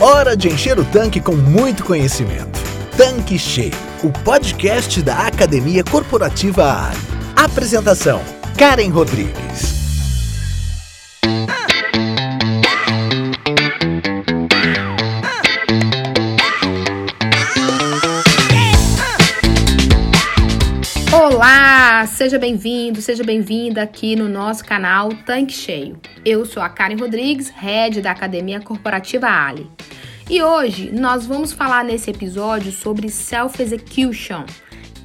Hora 0.00 0.34
de 0.34 0.48
encher 0.48 0.78
o 0.78 0.84
tanque 0.86 1.20
com 1.20 1.36
muito 1.36 1.84
conhecimento. 1.84 2.58
Tanque 2.96 3.38
Cheio, 3.38 3.74
o 4.02 4.10
podcast 4.10 5.02
da 5.02 5.26
Academia 5.26 5.84
Corporativa 5.84 6.86
Ali. 6.86 6.96
Apresentação: 7.36 8.22
Karen 8.56 8.88
Rodrigues. 8.88 9.79
Seja 22.20 22.38
bem-vindo, 22.38 23.00
seja 23.00 23.24
bem-vinda 23.24 23.80
aqui 23.80 24.14
no 24.14 24.28
nosso 24.28 24.62
canal 24.62 25.08
Tanque 25.24 25.54
Cheio. 25.54 25.98
Eu 26.22 26.44
sou 26.44 26.62
a 26.62 26.68
Karen 26.68 26.98
Rodrigues, 26.98 27.48
head 27.48 28.02
da 28.02 28.10
Academia 28.10 28.60
Corporativa 28.60 29.26
Ali. 29.26 29.66
E 30.28 30.42
hoje 30.42 30.90
nós 30.92 31.24
vamos 31.24 31.50
falar 31.50 31.82
nesse 31.82 32.10
episódio 32.10 32.72
sobre 32.72 33.08
self-execution. 33.08 34.44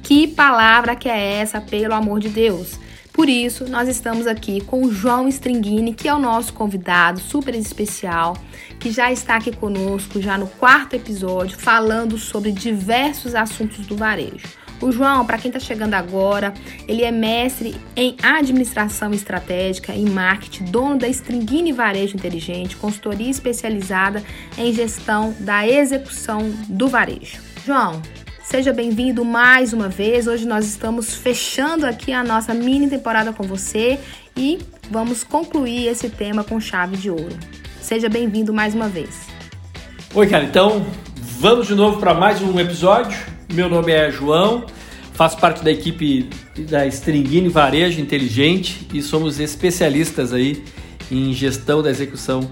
Que 0.02 0.28
palavra 0.28 0.94
que 0.94 1.08
é 1.08 1.38
essa, 1.40 1.58
pelo 1.58 1.94
amor 1.94 2.20
de 2.20 2.28
Deus? 2.28 2.78
Por 3.14 3.30
isso, 3.30 3.64
nós 3.66 3.88
estamos 3.88 4.26
aqui 4.26 4.60
com 4.60 4.82
o 4.82 4.92
João 4.92 5.26
Stringini, 5.26 5.94
que 5.94 6.06
é 6.06 6.12
o 6.12 6.18
nosso 6.18 6.52
convidado 6.52 7.18
super 7.18 7.54
especial, 7.54 8.36
que 8.78 8.90
já 8.90 9.10
está 9.10 9.36
aqui 9.36 9.56
conosco 9.56 10.20
já 10.20 10.36
no 10.36 10.48
quarto 10.48 10.94
episódio, 10.96 11.58
falando 11.58 12.18
sobre 12.18 12.52
diversos 12.52 13.34
assuntos 13.34 13.86
do 13.86 13.96
varejo. 13.96 14.65
O 14.80 14.92
João, 14.92 15.24
para 15.24 15.38
quem 15.38 15.48
está 15.48 15.58
chegando 15.58 15.94
agora, 15.94 16.52
ele 16.86 17.02
é 17.02 17.10
mestre 17.10 17.74
em 17.96 18.14
administração 18.22 19.12
estratégica, 19.12 19.92
em 19.94 20.04
marketing, 20.04 20.64
dono 20.64 20.98
da 20.98 21.08
Stringini 21.08 21.72
Varejo 21.72 22.16
Inteligente, 22.16 22.76
consultoria 22.76 23.30
especializada 23.30 24.22
em 24.58 24.72
gestão 24.72 25.34
da 25.40 25.66
execução 25.66 26.50
do 26.68 26.88
varejo. 26.88 27.38
João, 27.64 28.02
seja 28.44 28.72
bem-vindo 28.72 29.24
mais 29.24 29.72
uma 29.72 29.88
vez. 29.88 30.26
Hoje 30.26 30.46
nós 30.46 30.66
estamos 30.66 31.14
fechando 31.14 31.86
aqui 31.86 32.12
a 32.12 32.22
nossa 32.22 32.52
mini 32.52 32.88
temporada 32.88 33.32
com 33.32 33.44
você 33.44 33.98
e 34.36 34.58
vamos 34.90 35.24
concluir 35.24 35.86
esse 35.86 36.10
tema 36.10 36.44
com 36.44 36.60
chave 36.60 36.98
de 36.98 37.10
ouro. 37.10 37.36
Seja 37.80 38.10
bem-vindo 38.10 38.52
mais 38.52 38.74
uma 38.74 38.88
vez. 38.88 39.26
Oi, 40.14 40.26
cara. 40.26 40.44
Então, 40.44 40.84
vamos 41.16 41.66
de 41.66 41.74
novo 41.74 41.98
para 41.98 42.12
mais 42.12 42.42
um 42.42 42.60
episódio. 42.60 43.18
Meu 43.52 43.68
nome 43.68 43.92
é 43.92 44.10
João, 44.10 44.66
faço 45.16 45.38
parte 45.38 45.64
da 45.64 45.70
equipe 45.70 46.28
da 46.68 46.86
Stringini 46.86 47.48
Varejo 47.48 48.00
Inteligente 48.00 48.86
e 48.92 49.00
somos 49.00 49.40
especialistas 49.40 50.30
aí 50.30 50.62
em 51.10 51.32
gestão 51.32 51.82
da 51.82 51.90
execução 51.90 52.50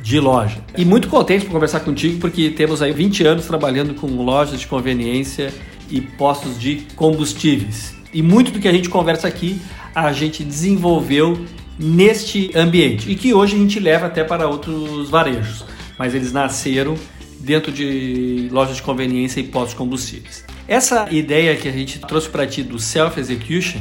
de 0.00 0.20
loja. 0.20 0.58
E 0.78 0.84
muito 0.84 1.08
contente 1.08 1.44
por 1.44 1.50
conversar 1.52 1.80
contigo 1.80 2.20
porque 2.20 2.50
temos 2.50 2.80
aí 2.80 2.92
20 2.92 3.26
anos 3.26 3.46
trabalhando 3.46 3.94
com 3.94 4.06
lojas 4.06 4.60
de 4.60 4.66
conveniência 4.68 5.52
e 5.90 6.00
postos 6.00 6.58
de 6.58 6.86
combustíveis. 6.94 7.94
E 8.12 8.22
muito 8.22 8.52
do 8.52 8.60
que 8.60 8.68
a 8.68 8.72
gente 8.72 8.88
conversa 8.88 9.26
aqui 9.26 9.60
a 9.92 10.12
gente 10.12 10.44
desenvolveu 10.44 11.44
neste 11.76 12.50
ambiente 12.54 13.10
e 13.10 13.16
que 13.16 13.34
hoje 13.34 13.56
a 13.56 13.58
gente 13.58 13.80
leva 13.80 14.06
até 14.06 14.22
para 14.22 14.46
outros 14.46 15.10
varejos, 15.10 15.64
mas 15.98 16.14
eles 16.14 16.32
nasceram 16.32 16.94
dentro 17.40 17.72
de 17.72 18.48
lojas 18.52 18.76
de 18.76 18.82
conveniência 18.82 19.40
e 19.40 19.42
postos 19.42 19.70
de 19.70 19.76
combustíveis. 19.76 20.44
Essa 20.66 21.08
ideia 21.10 21.56
que 21.56 21.68
a 21.68 21.72
gente 21.72 21.98
trouxe 22.00 22.28
para 22.28 22.46
ti 22.46 22.62
do 22.62 22.78
self-execution, 22.78 23.80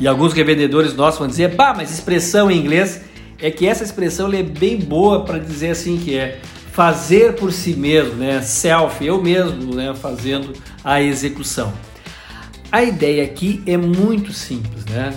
e 0.00 0.06
alguns 0.06 0.32
revendedores 0.32 0.94
nossos 0.94 1.18
vão 1.18 1.26
dizer, 1.26 1.54
bah, 1.54 1.74
mas 1.76 1.90
expressão 1.90 2.50
em 2.50 2.58
inglês, 2.58 3.00
é 3.40 3.50
que 3.50 3.66
essa 3.66 3.82
expressão 3.82 4.32
é 4.32 4.42
bem 4.42 4.78
boa 4.78 5.24
para 5.24 5.38
dizer 5.38 5.70
assim 5.70 5.96
que 5.96 6.16
é 6.16 6.40
fazer 6.72 7.34
por 7.34 7.52
si 7.52 7.74
mesmo, 7.74 8.14
né? 8.14 8.40
Self, 8.42 9.04
eu 9.04 9.20
mesmo, 9.20 9.74
né? 9.74 9.94
Fazendo 9.94 10.52
a 10.84 11.02
execução. 11.02 11.72
A 12.70 12.82
ideia 12.82 13.24
aqui 13.24 13.62
é 13.66 13.76
muito 13.76 14.32
simples, 14.32 14.84
né? 14.84 15.14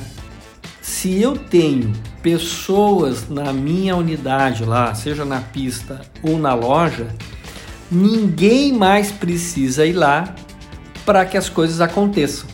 Se 0.81 1.21
eu 1.21 1.37
tenho 1.37 1.91
pessoas 2.23 3.29
na 3.29 3.51
minha 3.51 3.95
unidade 3.95 4.63
lá, 4.63 4.95
seja 4.95 5.25
na 5.25 5.41
pista 5.41 6.01
ou 6.23 6.37
na 6.39 6.53
loja, 6.53 7.07
ninguém 7.91 8.73
mais 8.73 9.11
precisa 9.11 9.85
ir 9.85 9.93
lá 9.93 10.33
para 11.05 11.25
que 11.25 11.37
as 11.37 11.49
coisas 11.49 11.81
aconteçam. 11.81 12.47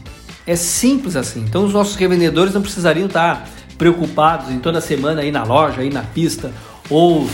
É 0.45 0.55
simples 0.55 1.15
assim. 1.15 1.41
Então 1.41 1.65
os 1.65 1.73
nossos 1.73 1.95
revendedores 1.95 2.53
não 2.53 2.61
precisariam 2.61 3.07
estar 3.07 3.49
preocupados 3.77 4.49
em 4.49 4.59
toda 4.59 4.81
semana 4.81 5.23
ir 5.23 5.31
na 5.31 5.43
loja, 5.43 5.83
ir 5.83 5.93
na 5.93 6.03
pista 6.03 6.51
ou 6.89 7.29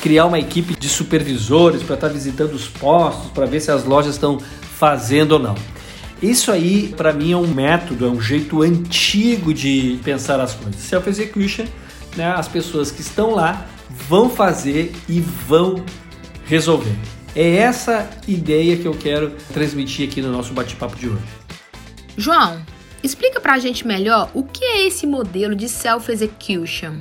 criar 0.00 0.26
uma 0.26 0.38
equipe 0.38 0.74
de 0.74 0.88
supervisores 0.88 1.82
para 1.82 1.94
estar 1.94 2.08
visitando 2.08 2.52
os 2.52 2.66
postos 2.66 3.30
para 3.30 3.46
ver 3.46 3.60
se 3.60 3.70
as 3.70 3.84
lojas 3.84 4.14
estão 4.14 4.38
fazendo 4.78 5.32
ou 5.32 5.38
não. 5.38 5.54
Isso 6.22 6.52
aí, 6.52 6.94
para 6.96 7.12
mim, 7.12 7.32
é 7.32 7.36
um 7.36 7.48
método, 7.48 8.06
é 8.06 8.08
um 8.08 8.20
jeito 8.20 8.62
antigo 8.62 9.52
de 9.52 9.98
pensar 10.04 10.40
as 10.40 10.54
coisas. 10.54 10.80
Self-execution, 10.80 11.66
né, 12.16 12.32
as 12.36 12.46
pessoas 12.46 12.90
que 12.92 13.00
estão 13.00 13.34
lá 13.34 13.66
vão 14.08 14.30
fazer 14.30 14.92
e 15.08 15.20
vão 15.20 15.84
resolver. 16.46 16.96
É 17.34 17.56
essa 17.56 18.10
ideia 18.28 18.76
que 18.76 18.86
eu 18.86 18.92
quero 18.92 19.30
transmitir 19.52 20.08
aqui 20.08 20.20
no 20.20 20.30
nosso 20.30 20.52
bate-papo 20.52 20.96
de 20.96 21.08
hoje. 21.08 21.24
João, 22.16 22.60
explica 23.02 23.40
pra 23.40 23.58
gente 23.58 23.86
melhor 23.86 24.30
o 24.34 24.42
que 24.42 24.62
é 24.62 24.86
esse 24.86 25.06
modelo 25.06 25.56
de 25.56 25.66
self-execution. 25.68 26.96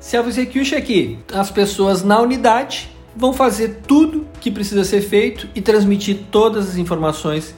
Self-execution 0.00 0.76
é 0.76 0.80
que 0.80 1.18
as 1.34 1.50
pessoas 1.50 2.02
na 2.02 2.18
unidade 2.18 2.88
vão 3.14 3.32
fazer 3.32 3.80
tudo 3.86 4.26
que 4.40 4.50
precisa 4.50 4.84
ser 4.84 5.02
feito 5.02 5.48
e 5.54 5.60
transmitir 5.60 6.20
todas 6.30 6.70
as 6.70 6.76
informações 6.76 7.54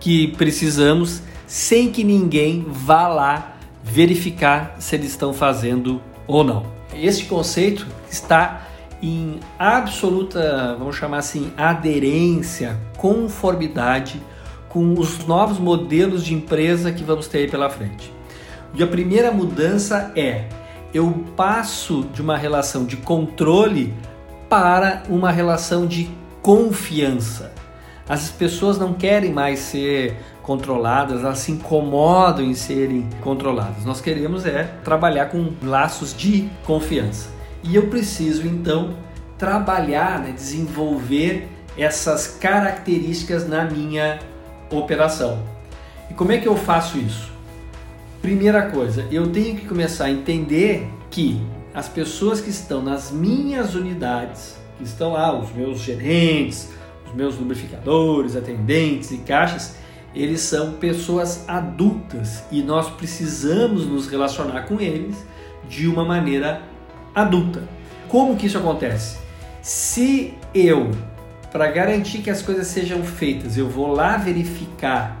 que 0.00 0.28
precisamos 0.36 1.22
sem 1.46 1.90
que 1.90 2.04
ninguém 2.04 2.64
vá 2.66 3.08
lá 3.08 3.56
verificar 3.82 4.76
se 4.78 4.96
eles 4.96 5.10
estão 5.10 5.32
fazendo 5.32 6.00
ou 6.26 6.44
não. 6.44 6.66
Este 6.94 7.24
conceito 7.24 7.86
está 8.10 8.68
em 9.02 9.40
absoluta, 9.58 10.76
vamos 10.78 10.96
chamar 10.96 11.18
assim, 11.18 11.52
aderência, 11.56 12.78
conformidade 12.96 14.22
com 14.68 14.94
os 14.98 15.26
novos 15.26 15.58
modelos 15.58 16.24
de 16.24 16.32
empresa 16.32 16.92
que 16.92 17.02
vamos 17.02 17.26
ter 17.26 17.38
aí 17.38 17.50
pela 17.50 17.68
frente. 17.68 18.12
E 18.74 18.82
a 18.82 18.86
primeira 18.86 19.32
mudança 19.32 20.12
é 20.16 20.48
eu 20.94 21.24
passo 21.36 22.04
de 22.12 22.22
uma 22.22 22.36
relação 22.36 22.84
de 22.84 22.96
controle 22.96 23.92
para 24.48 25.02
uma 25.08 25.30
relação 25.30 25.86
de 25.86 26.08
confiança. 26.40 27.52
As 28.08 28.30
pessoas 28.30 28.78
não 28.78 28.92
querem 28.92 29.32
mais 29.32 29.60
ser 29.60 30.16
controladas, 30.42 31.22
elas 31.22 31.38
se 31.38 31.52
incomodam 31.52 32.44
em 32.44 32.54
serem 32.54 33.08
controladas. 33.20 33.84
Nós 33.84 34.00
queremos 34.00 34.44
é 34.44 34.64
trabalhar 34.84 35.26
com 35.26 35.52
laços 35.62 36.14
de 36.14 36.48
confiança. 36.64 37.41
E 37.62 37.76
eu 37.76 37.86
preciso 37.88 38.46
então 38.46 38.96
trabalhar, 39.38 40.20
né, 40.20 40.32
desenvolver 40.32 41.48
essas 41.76 42.26
características 42.26 43.48
na 43.48 43.64
minha 43.64 44.18
operação. 44.70 45.42
E 46.10 46.14
como 46.14 46.32
é 46.32 46.38
que 46.38 46.46
eu 46.46 46.56
faço 46.56 46.98
isso? 46.98 47.30
Primeira 48.20 48.70
coisa, 48.70 49.06
eu 49.10 49.30
tenho 49.32 49.56
que 49.56 49.66
começar 49.66 50.04
a 50.04 50.10
entender 50.10 50.88
que 51.10 51.40
as 51.74 51.88
pessoas 51.88 52.40
que 52.40 52.50
estão 52.50 52.82
nas 52.82 53.10
minhas 53.10 53.74
unidades, 53.74 54.56
que 54.78 54.84
estão 54.84 55.12
lá, 55.12 55.36
os 55.36 55.52
meus 55.52 55.80
gerentes, 55.80 56.68
os 57.06 57.14
meus 57.14 57.36
lubrificadores, 57.36 58.36
atendentes 58.36 59.10
e 59.10 59.18
caixas, 59.18 59.74
eles 60.14 60.40
são 60.40 60.72
pessoas 60.74 61.48
adultas 61.48 62.44
e 62.52 62.62
nós 62.62 62.90
precisamos 62.90 63.86
nos 63.86 64.06
relacionar 64.06 64.62
com 64.62 64.80
eles 64.80 65.16
de 65.68 65.88
uma 65.88 66.04
maneira 66.04 66.62
adulta. 67.14 67.62
Como 68.08 68.36
que 68.36 68.46
isso 68.46 68.58
acontece? 68.58 69.18
Se 69.60 70.34
eu, 70.54 70.90
para 71.50 71.70
garantir 71.70 72.18
que 72.18 72.30
as 72.30 72.42
coisas 72.42 72.66
sejam 72.66 73.02
feitas, 73.02 73.56
eu 73.56 73.68
vou 73.68 73.92
lá 73.92 74.16
verificar 74.16 75.18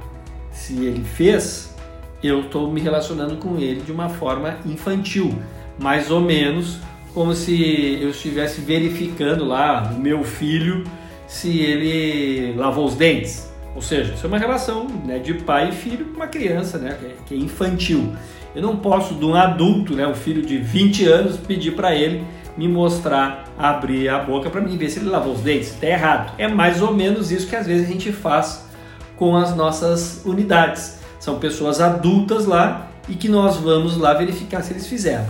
se 0.52 0.84
ele 0.84 1.04
fez, 1.04 1.74
eu 2.22 2.42
estou 2.42 2.70
me 2.70 2.80
relacionando 2.80 3.36
com 3.36 3.58
ele 3.58 3.80
de 3.80 3.92
uma 3.92 4.08
forma 4.08 4.58
infantil, 4.66 5.34
mais 5.78 6.10
ou 6.10 6.20
menos 6.20 6.78
como 7.14 7.34
se 7.34 7.98
eu 8.00 8.10
estivesse 8.10 8.60
verificando 8.60 9.44
lá 9.44 9.92
o 9.94 9.98
meu 9.98 10.22
filho 10.24 10.84
se 11.26 11.60
ele 11.60 12.54
lavou 12.56 12.84
os 12.84 12.94
dentes. 12.94 13.50
Ou 13.74 13.80
seja, 13.80 14.12
isso 14.12 14.26
é 14.26 14.28
uma 14.28 14.38
relação 14.38 14.86
né, 15.06 15.18
de 15.18 15.34
pai 15.34 15.70
e 15.70 15.72
filho 15.72 16.04
com 16.06 16.16
uma 16.16 16.26
criança 16.26 16.78
né, 16.78 16.96
que 17.26 17.34
é 17.34 17.38
infantil. 17.38 18.12
Eu 18.54 18.62
não 18.62 18.76
posso, 18.76 19.14
de 19.14 19.24
um 19.24 19.34
adulto, 19.34 19.94
né, 19.94 20.06
um 20.06 20.14
filho 20.14 20.42
de 20.42 20.58
20 20.58 21.06
anos, 21.06 21.36
pedir 21.36 21.72
para 21.72 21.94
ele 21.94 22.24
me 22.56 22.68
mostrar, 22.68 23.44
abrir 23.58 24.08
a 24.08 24.18
boca 24.18 24.50
para 24.50 24.60
mim 24.60 24.76
ver 24.76 24.90
se 24.90 24.98
ele 24.98 25.08
lavou 25.08 25.34
os 25.34 25.40
dentes. 25.40 25.68
Está 25.68 25.86
errado. 25.86 26.32
É 26.38 26.48
mais 26.48 26.82
ou 26.82 26.92
menos 26.92 27.30
isso 27.30 27.46
que 27.46 27.56
às 27.56 27.66
vezes 27.66 27.88
a 27.88 27.92
gente 27.92 28.12
faz 28.12 28.66
com 29.16 29.36
as 29.36 29.54
nossas 29.56 30.22
unidades. 30.24 30.98
São 31.18 31.38
pessoas 31.38 31.80
adultas 31.80 32.46
lá 32.46 32.88
e 33.08 33.14
que 33.14 33.28
nós 33.28 33.56
vamos 33.56 33.96
lá 33.96 34.12
verificar 34.14 34.62
se 34.62 34.72
eles 34.72 34.86
fizeram. 34.86 35.26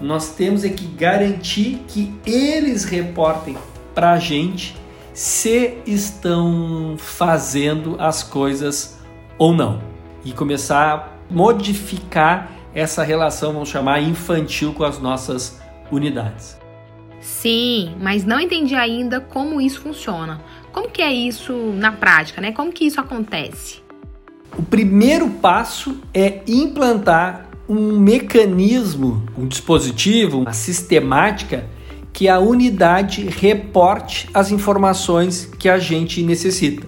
Nós 0.00 0.30
temos 0.34 0.64
é 0.64 0.68
que 0.68 0.86
garantir 0.86 1.82
que 1.88 2.14
eles 2.24 2.84
reportem 2.84 3.56
para 3.94 4.12
a 4.12 4.18
gente 4.18 4.76
se 5.12 5.78
estão 5.86 6.94
fazendo 6.96 7.96
as 7.98 8.22
coisas 8.22 8.98
ou 9.36 9.52
não. 9.52 9.80
E 10.24 10.32
começar 10.32 10.94
a 10.94 11.34
modificar 11.34 12.57
essa 12.74 13.02
relação, 13.02 13.52
vamos 13.52 13.68
chamar 13.68 14.00
infantil, 14.00 14.72
com 14.72 14.84
as 14.84 14.98
nossas 14.98 15.60
unidades. 15.90 16.58
Sim, 17.20 17.94
mas 18.00 18.24
não 18.24 18.38
entendi 18.38 18.74
ainda 18.74 19.20
como 19.20 19.60
isso 19.60 19.80
funciona. 19.80 20.40
Como 20.72 20.88
que 20.88 21.02
é 21.02 21.12
isso 21.12 21.52
na 21.74 21.92
prática, 21.92 22.40
né? 22.40 22.52
Como 22.52 22.72
que 22.72 22.84
isso 22.84 23.00
acontece? 23.00 23.82
O 24.56 24.62
primeiro 24.62 25.28
passo 25.28 26.00
é 26.14 26.40
implantar 26.46 27.48
um 27.68 27.98
mecanismo, 27.98 29.26
um 29.36 29.46
dispositivo, 29.46 30.40
uma 30.40 30.52
sistemática 30.52 31.66
que 32.12 32.28
a 32.28 32.38
unidade 32.38 33.22
reporte 33.28 34.28
as 34.32 34.50
informações 34.50 35.44
que 35.58 35.68
a 35.68 35.78
gente 35.78 36.22
necessita, 36.22 36.86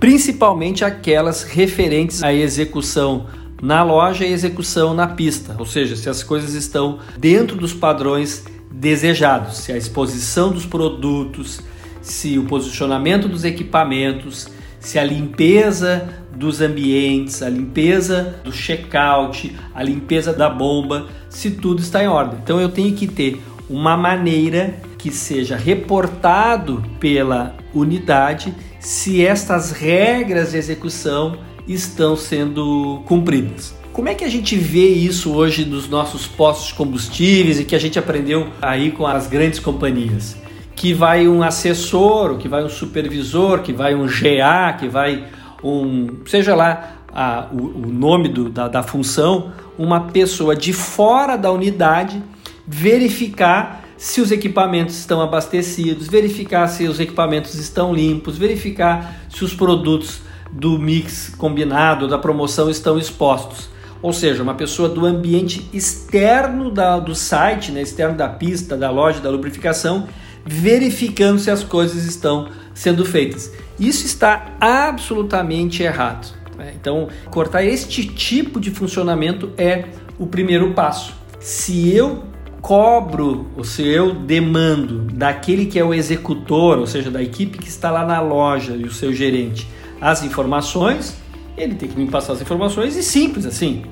principalmente 0.00 0.84
aquelas 0.84 1.42
referentes 1.42 2.22
à 2.22 2.32
execução 2.32 3.26
na 3.64 3.82
loja 3.82 4.26
e 4.26 4.32
execução 4.32 4.92
na 4.92 5.06
pista, 5.06 5.56
ou 5.58 5.64
seja, 5.64 5.96
se 5.96 6.10
as 6.10 6.22
coisas 6.22 6.52
estão 6.52 6.98
dentro 7.16 7.56
dos 7.56 7.72
padrões 7.72 8.44
desejados, 8.70 9.56
se 9.56 9.72
a 9.72 9.76
exposição 9.78 10.52
dos 10.52 10.66
produtos, 10.66 11.62
se 12.02 12.38
o 12.38 12.44
posicionamento 12.44 13.26
dos 13.26 13.42
equipamentos, 13.42 14.48
se 14.78 14.98
a 14.98 15.04
limpeza 15.04 16.06
dos 16.36 16.60
ambientes, 16.60 17.42
a 17.42 17.48
limpeza 17.48 18.34
do 18.44 18.52
checkout, 18.52 19.56
a 19.74 19.82
limpeza 19.82 20.34
da 20.34 20.50
bomba, 20.50 21.06
se 21.30 21.52
tudo 21.52 21.80
está 21.80 22.04
em 22.04 22.08
ordem. 22.08 22.38
Então 22.42 22.60
eu 22.60 22.68
tenho 22.68 22.94
que 22.94 23.06
ter 23.06 23.40
uma 23.70 23.96
maneira 23.96 24.74
que 24.98 25.10
seja 25.10 25.56
reportado 25.56 26.84
pela 27.00 27.54
unidade 27.72 28.54
se 28.78 29.24
estas 29.24 29.70
regras 29.70 30.50
de 30.50 30.58
execução 30.58 31.38
estão 31.66 32.16
sendo 32.16 33.02
cumpridas. 33.06 33.74
Como 33.92 34.08
é 34.08 34.14
que 34.14 34.24
a 34.24 34.28
gente 34.28 34.56
vê 34.56 34.88
isso 34.88 35.32
hoje 35.32 35.64
nos 35.64 35.88
nossos 35.88 36.26
postos 36.26 36.68
de 36.68 36.74
combustíveis 36.74 37.60
e 37.60 37.64
que 37.64 37.76
a 37.76 37.78
gente 37.78 37.98
aprendeu 37.98 38.48
aí 38.60 38.90
com 38.90 39.06
as 39.06 39.28
grandes 39.28 39.60
companhias? 39.60 40.36
Que 40.74 40.92
vai 40.92 41.28
um 41.28 41.42
assessor, 41.42 42.36
que 42.36 42.48
vai 42.48 42.64
um 42.64 42.68
supervisor, 42.68 43.60
que 43.60 43.72
vai 43.72 43.94
um 43.94 44.06
GA, 44.06 44.72
que 44.78 44.88
vai 44.88 45.24
um, 45.62 46.08
seja 46.26 46.56
lá 46.56 46.96
a, 47.12 47.46
o, 47.52 47.86
o, 47.86 47.92
nome 47.92 48.28
do, 48.28 48.50
da, 48.50 48.66
da 48.66 48.82
função, 48.82 49.52
uma 49.78 50.00
pessoa 50.00 50.56
de 50.56 50.72
fora 50.72 51.36
da 51.36 51.52
unidade 51.52 52.20
verificar 52.66 53.84
se 53.96 54.20
os 54.20 54.32
equipamentos 54.32 54.98
estão 54.98 55.20
abastecidos, 55.20 56.08
verificar 56.08 56.66
se 56.66 56.86
os 56.86 56.98
equipamentos 56.98 57.54
estão 57.54 57.94
limpos, 57.94 58.36
verificar 58.36 59.20
se 59.28 59.44
os 59.44 59.54
produtos 59.54 60.20
do 60.54 60.78
mix 60.78 61.34
combinado, 61.36 62.08
da 62.08 62.16
promoção 62.16 62.70
estão 62.70 62.98
expostos 62.98 63.74
ou 64.04 64.12
seja, 64.12 64.42
uma 64.42 64.52
pessoa 64.52 64.86
do 64.86 65.06
ambiente 65.06 65.66
externo 65.72 66.70
da, 66.70 66.98
do 66.98 67.14
site, 67.14 67.72
né, 67.72 67.80
externo 67.80 68.14
da 68.14 68.28
pista, 68.28 68.76
da 68.76 68.90
loja, 68.90 69.18
da 69.18 69.30
lubrificação, 69.30 70.06
verificando 70.44 71.38
se 71.38 71.50
as 71.50 71.64
coisas 71.64 72.04
estão 72.04 72.48
sendo 72.74 73.02
feitas. 73.06 73.50
Isso 73.80 74.04
está 74.04 74.56
absolutamente 74.60 75.82
errado. 75.82 76.34
Né? 76.58 76.74
Então, 76.78 77.08
cortar 77.30 77.64
este 77.64 78.06
tipo 78.06 78.60
de 78.60 78.70
funcionamento 78.70 79.50
é 79.56 79.86
o 80.18 80.26
primeiro 80.26 80.74
passo. 80.74 81.14
Se 81.40 81.90
eu 81.96 82.24
cobro, 82.60 83.46
ou 83.56 83.64
se 83.64 83.88
eu 83.88 84.14
demando 84.14 84.98
daquele 85.14 85.64
que 85.64 85.78
é 85.78 85.84
o 85.84 85.94
executor, 85.94 86.78
ou 86.78 86.86
seja, 86.86 87.10
da 87.10 87.22
equipe 87.22 87.56
que 87.56 87.68
está 87.68 87.90
lá 87.90 88.04
na 88.04 88.20
loja 88.20 88.76
e 88.76 88.84
o 88.84 88.92
seu 88.92 89.14
gerente, 89.14 89.66
as 90.04 90.22
informações, 90.22 91.16
ele 91.56 91.76
tem 91.76 91.88
que 91.88 91.98
me 91.98 92.06
passar 92.06 92.34
as 92.34 92.42
informações 92.42 92.94
e 92.94 93.02
simples 93.02 93.46
assim. 93.46 93.84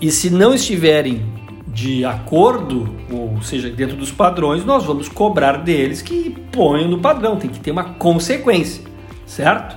E 0.00 0.10
se 0.10 0.30
não 0.30 0.52
estiverem 0.52 1.24
de 1.68 2.04
acordo, 2.04 2.92
ou 3.08 3.40
seja, 3.40 3.70
dentro 3.70 3.96
dos 3.96 4.10
padrões, 4.10 4.64
nós 4.64 4.82
vamos 4.82 5.08
cobrar 5.08 5.58
deles 5.58 6.02
que 6.02 6.30
ponham 6.50 6.88
no 6.88 6.98
padrão, 6.98 7.36
tem 7.36 7.48
que 7.48 7.60
ter 7.60 7.70
uma 7.70 7.84
consequência, 7.84 8.82
certo? 9.24 9.76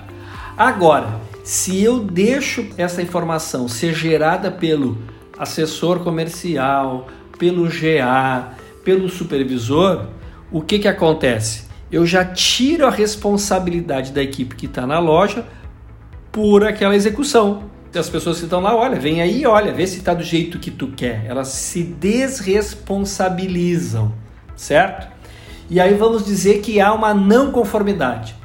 Agora, 0.58 1.20
se 1.44 1.80
eu 1.84 2.00
deixo 2.00 2.66
essa 2.76 3.00
informação 3.00 3.68
ser 3.68 3.94
gerada 3.94 4.50
pelo 4.50 4.98
assessor 5.38 6.00
comercial, 6.00 7.08
pelo 7.38 7.70
GA, 7.70 8.54
pelo 8.84 9.08
supervisor, 9.08 10.08
o 10.52 10.60
que, 10.60 10.80
que 10.80 10.88
acontece? 10.88 11.69
Eu 11.92 12.06
já 12.06 12.24
tiro 12.24 12.86
a 12.86 12.90
responsabilidade 12.90 14.12
da 14.12 14.22
equipe 14.22 14.56
que 14.56 14.68
está 14.68 14.86
na 14.86 15.00
loja 15.00 15.46
por 16.32 16.64
aquela 16.64 16.96
execução. 16.96 17.64
As 17.94 18.08
pessoas 18.08 18.38
que 18.38 18.44
estão 18.44 18.60
lá, 18.60 18.76
olha, 18.76 19.00
vem 19.00 19.20
aí, 19.22 19.48
olha, 19.48 19.74
vê 19.74 19.88
se 19.88 19.98
está 19.98 20.14
do 20.14 20.24
jeito 20.24 20.60
que 20.60 20.70
tu 20.70 20.90
quer. 20.90 21.26
Elas 21.26 21.48
se 21.48 21.82
desresponsabilizam, 21.84 24.14
certo? 24.56 25.08
E 25.68 25.80
aí 25.80 25.96
vamos 25.96 26.24
dizer 26.24 26.62
que 26.62 26.80
há 26.80 26.94
uma 26.94 27.12
não 27.14 27.52
conformidade, 27.52 28.36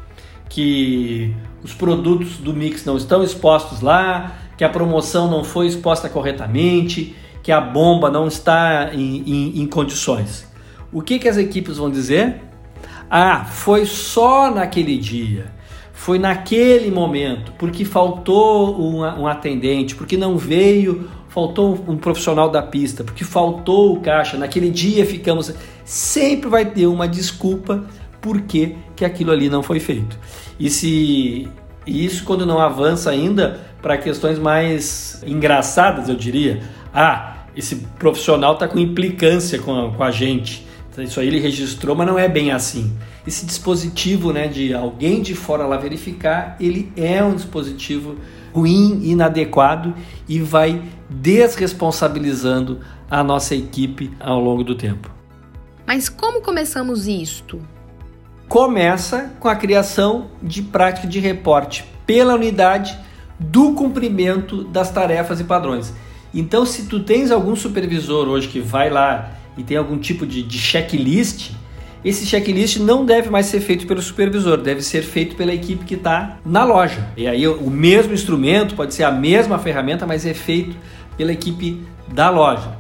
que 0.49 1.37
os 1.63 1.75
produtos 1.75 2.39
do 2.39 2.55
mix 2.55 2.87
não 2.87 2.97
estão 2.97 3.23
expostos 3.23 3.83
lá, 3.83 4.33
que 4.57 4.65
a 4.65 4.69
promoção 4.69 5.31
não 5.31 5.45
foi 5.45 5.67
exposta 5.67 6.09
corretamente, 6.09 7.15
que 7.43 7.53
a 7.53 7.61
bomba 7.61 8.11
não 8.11 8.27
está 8.27 8.95
em, 8.95 9.23
em, 9.27 9.61
em 9.61 9.67
condições. 9.67 10.51
O 10.91 11.03
que, 11.03 11.19
que 11.19 11.29
as 11.29 11.37
equipes 11.37 11.77
vão 11.77 11.91
dizer? 11.91 12.41
Ah, 13.11 13.45
foi 13.45 13.85
só 13.87 14.51
naquele 14.51 14.97
dia 14.99 15.53
foi 16.05 16.19
naquele 16.19 16.91
momento, 16.91 17.53
porque 17.57 17.83
faltou 17.83 18.79
um, 18.79 18.99
um 18.99 19.27
atendente, 19.27 19.95
porque 19.95 20.19
não 20.19 20.37
veio, 20.37 21.09
faltou 21.29 21.83
um 21.89 21.97
profissional 21.97 22.51
da 22.51 22.61
pista, 22.61 23.03
porque 23.03 23.25
faltou 23.25 23.95
o 23.95 24.01
caixa, 24.01 24.37
naquele 24.37 24.69
dia 24.69 25.07
ficamos. 25.07 25.55
Sempre 25.83 26.51
vai 26.51 26.67
ter 26.67 26.87
uma 26.87 27.09
desculpa 27.09 27.85
por 28.21 28.43
que, 28.43 28.77
aquilo 29.03 29.31
ali 29.31 29.49
não 29.49 29.63
foi 29.63 29.81
feito. 29.81 30.19
E 30.61 30.69
se 30.69 31.49
isso 31.87 32.25
quando 32.25 32.45
não 32.45 32.59
avança 32.59 33.11
ainda 33.11 33.61
para 33.81 33.97
questões 33.97 34.39
mais 34.39 35.23
engraçadas, 35.27 36.11
eu 36.11 36.17
diria. 36.17 36.61
Ah, 36.93 37.47
esse 37.57 37.77
profissional 37.99 38.55
está 38.55 38.69
com 38.69 38.79
implicância 38.79 39.59
com 39.59 39.87
a, 39.87 39.91
com 39.91 40.03
a 40.03 40.11
gente. 40.11 40.67
Isso 40.99 41.21
aí 41.21 41.29
ele 41.29 41.41
registrou, 41.41 41.97
mas 41.97 42.07
não 42.07 42.19
é 42.19 42.29
bem 42.29 42.53
assim 42.53 42.97
esse 43.27 43.47
dispositivo 43.47 44.33
né, 44.33 44.49
de 44.49 44.75
alguém 44.75 45.23
de 45.23 45.35
fora 45.35 45.67
lá 45.67 45.77
verificar, 45.77 46.57
ele 46.61 46.93
é 46.97 47.23
um 47.25 47.35
dispositivo 47.35 48.17
ruim, 48.53 49.01
inadequado 49.03 49.95
e 50.29 50.39
vai 50.41 50.83
desresponsabilizando 51.09 52.81
a 53.11 53.25
nossa 53.25 53.55
equipe 53.55 54.13
ao 54.21 54.39
longo 54.39 54.63
do 54.63 54.75
tempo. 54.75 55.11
Mas 55.87 56.09
como 56.09 56.41
começamos 56.41 57.07
isto? 57.07 57.61
Começa 58.49 59.33
com 59.41 59.49
a 59.49 59.57
criação 59.57 60.31
de 60.43 60.63
prática 60.63 61.07
de 61.07 61.19
reporte 61.19 61.85
pela 62.07 62.35
unidade 62.35 62.99
do 63.39 63.73
cumprimento 63.73 64.65
das 64.65 64.91
tarefas 64.91 65.41
e 65.41 65.45
padrões. 65.45 65.93
Então, 66.33 66.67
se 66.67 66.87
tu 66.87 67.01
tens 67.01 67.31
algum 67.31 67.57
supervisor 67.57 68.29
hoje 68.29 68.49
que 68.49 68.61
vai 68.61 68.91
lá 68.91 69.33
e 69.57 69.63
tem 69.63 69.77
algum 69.77 69.99
tipo 69.99 70.27
de, 70.27 70.43
de 70.43 70.59
checklist, 70.59 71.53
esse 72.05 72.27
checklist 72.27 72.77
não 72.77 73.07
deve 73.07 73.31
mais 73.31 73.47
ser 73.47 73.61
feito 73.61 73.87
pelo 73.87 74.03
supervisor, 74.03 74.59
deve 74.59 74.83
ser 74.83 75.03
feito 75.03 75.37
pela 75.37 75.55
equipe 75.55 75.87
que 75.87 75.95
está 75.95 76.37
na 76.45 76.63
loja. 76.63 77.09
E 77.17 77.27
aí 77.27 77.49
o 77.49 77.71
mesmo 77.71 78.13
instrumento, 78.13 78.75
pode 78.75 78.93
ser 78.93 79.05
a 79.05 79.11
mesma 79.11 79.59
ferramenta, 79.59 80.07
mas 80.07 80.27
é 80.27 80.35
feito 80.35 80.77
pela 81.17 81.33
equipe 81.33 81.83
da 82.13 82.29
loja. 82.29 82.77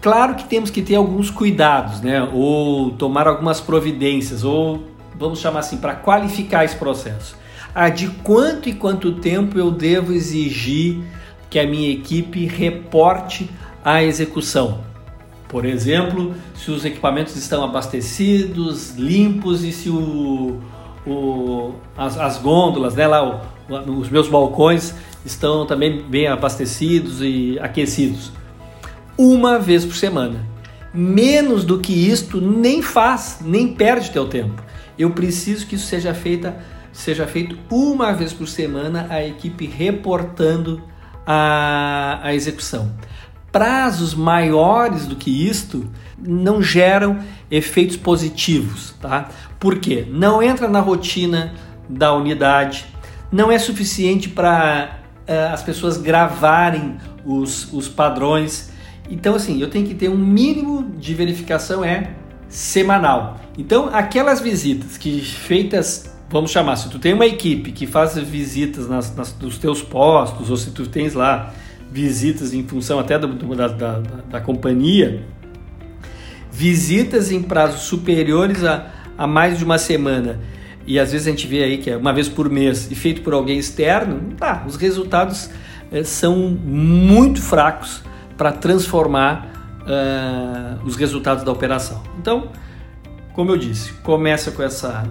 Claro 0.00 0.36
que 0.36 0.44
temos 0.44 0.70
que 0.70 0.80
ter 0.80 0.94
alguns 0.94 1.28
cuidados, 1.28 2.00
né? 2.00 2.22
Ou 2.32 2.92
tomar 2.92 3.26
algumas 3.26 3.60
providências, 3.60 4.44
ou 4.44 4.84
vamos 5.18 5.40
chamar 5.40 5.60
assim, 5.60 5.78
para 5.78 5.96
qualificar 5.96 6.64
esse 6.64 6.76
processo. 6.76 7.36
Ah, 7.74 7.88
de 7.88 8.08
quanto 8.08 8.68
e 8.68 8.72
quanto 8.72 9.16
tempo 9.16 9.58
eu 9.58 9.72
devo 9.72 10.12
exigir 10.12 11.00
que 11.50 11.58
a 11.58 11.66
minha 11.66 11.90
equipe 11.90 12.46
reporte 12.46 13.50
a 13.84 14.04
execução? 14.04 14.86
Por 15.48 15.64
exemplo, 15.64 16.34
se 16.54 16.70
os 16.70 16.84
equipamentos 16.84 17.34
estão 17.34 17.64
abastecidos, 17.64 18.94
limpos 18.96 19.64
e 19.64 19.72
se 19.72 19.88
o, 19.88 20.60
o, 21.06 21.74
as, 21.96 22.18
as 22.18 22.36
gôndolas, 22.36 22.94
né, 22.94 23.06
lá, 23.06 23.42
o, 23.68 23.98
os 23.98 24.10
meus 24.10 24.28
balcões 24.28 24.94
estão 25.24 25.66
também 25.66 26.02
bem 26.02 26.26
abastecidos 26.26 27.22
e 27.22 27.58
aquecidos. 27.60 28.30
Uma 29.16 29.58
vez 29.58 29.84
por 29.86 29.96
semana. 29.96 30.46
Menos 30.92 31.64
do 31.64 31.78
que 31.78 31.92
isto 31.92 32.40
nem 32.40 32.82
faz, 32.82 33.38
nem 33.42 33.74
perde 33.74 34.10
teu 34.10 34.26
tempo. 34.26 34.62
Eu 34.98 35.10
preciso 35.10 35.66
que 35.66 35.76
isso 35.76 35.86
seja, 35.86 36.12
feita, 36.12 36.58
seja 36.92 37.26
feito 37.26 37.58
uma 37.70 38.12
vez 38.12 38.32
por 38.32 38.48
semana, 38.48 39.06
a 39.08 39.24
equipe 39.24 39.66
reportando 39.66 40.82
a, 41.26 42.20
a 42.22 42.34
execução 42.34 42.90
Prazos 43.50 44.14
maiores 44.14 45.06
do 45.06 45.16
que 45.16 45.48
isto 45.48 45.90
não 46.18 46.62
geram 46.62 47.18
efeitos 47.50 47.96
positivos, 47.96 48.94
tá? 49.00 49.28
Por 49.58 49.78
quê? 49.78 50.06
Não 50.10 50.42
entra 50.42 50.68
na 50.68 50.80
rotina 50.80 51.54
da 51.88 52.12
unidade, 52.12 52.86
não 53.32 53.50
é 53.50 53.58
suficiente 53.58 54.28
para 54.28 55.00
uh, 55.28 55.52
as 55.52 55.62
pessoas 55.62 55.96
gravarem 55.96 56.98
os, 57.24 57.72
os 57.72 57.88
padrões. 57.88 58.70
Então, 59.10 59.34
assim, 59.34 59.60
eu 59.60 59.70
tenho 59.70 59.86
que 59.86 59.94
ter 59.94 60.08
um 60.08 60.16
mínimo 60.16 60.90
de 60.98 61.14
verificação 61.14 61.84
é 61.84 62.10
semanal. 62.48 63.40
Então, 63.56 63.90
aquelas 63.92 64.40
visitas 64.40 64.96
que 64.96 65.20
feitas, 65.20 66.14
vamos 66.30 66.50
chamar, 66.50 66.76
se 66.76 66.88
tu 66.88 66.98
tem 66.98 67.12
uma 67.12 67.26
equipe 67.26 67.72
que 67.72 67.86
faz 67.86 68.16
visitas 68.16 68.88
nas, 68.88 69.14
nas, 69.14 69.36
nos 69.38 69.58
teus 69.58 69.82
postos, 69.82 70.50
ou 70.50 70.56
se 70.56 70.70
tu 70.70 70.86
tens 70.86 71.14
lá 71.14 71.52
visitas 71.90 72.52
em 72.52 72.62
função 72.62 72.98
até 72.98 73.18
do, 73.18 73.28
do, 73.28 73.54
da, 73.54 73.68
da, 73.68 74.00
da, 74.30 74.40
companhia, 74.40 75.22
visitas 76.50 77.30
em 77.30 77.42
prazos 77.42 77.82
superiores 77.82 78.64
a, 78.64 78.86
a 79.16 79.26
mais 79.26 79.58
de 79.58 79.64
uma 79.64 79.78
semana, 79.78 80.40
e 80.86 80.98
às 80.98 81.12
vezes 81.12 81.26
a 81.26 81.30
gente 81.30 81.46
vê 81.46 81.62
aí 81.62 81.78
que 81.78 81.90
é 81.90 81.96
uma 81.96 82.12
vez 82.12 82.28
por 82.28 82.48
mês 82.48 82.90
e 82.90 82.94
feito 82.94 83.22
por 83.22 83.32
alguém 83.32 83.58
externo, 83.58 84.34
tá, 84.36 84.64
os 84.66 84.76
resultados 84.76 85.50
é, 85.90 86.02
são 86.02 86.36
muito 86.36 87.40
fracos 87.40 88.02
para 88.36 88.52
transformar 88.52 89.50
uh, 89.82 90.86
os 90.86 90.96
resultados 90.96 91.44
da 91.44 91.50
operação. 91.50 92.02
Então, 92.18 92.52
como 93.34 93.50
eu 93.50 93.56
disse, 93.56 93.92
começa 93.94 94.50
com 94.50 94.62
essa 94.62 95.04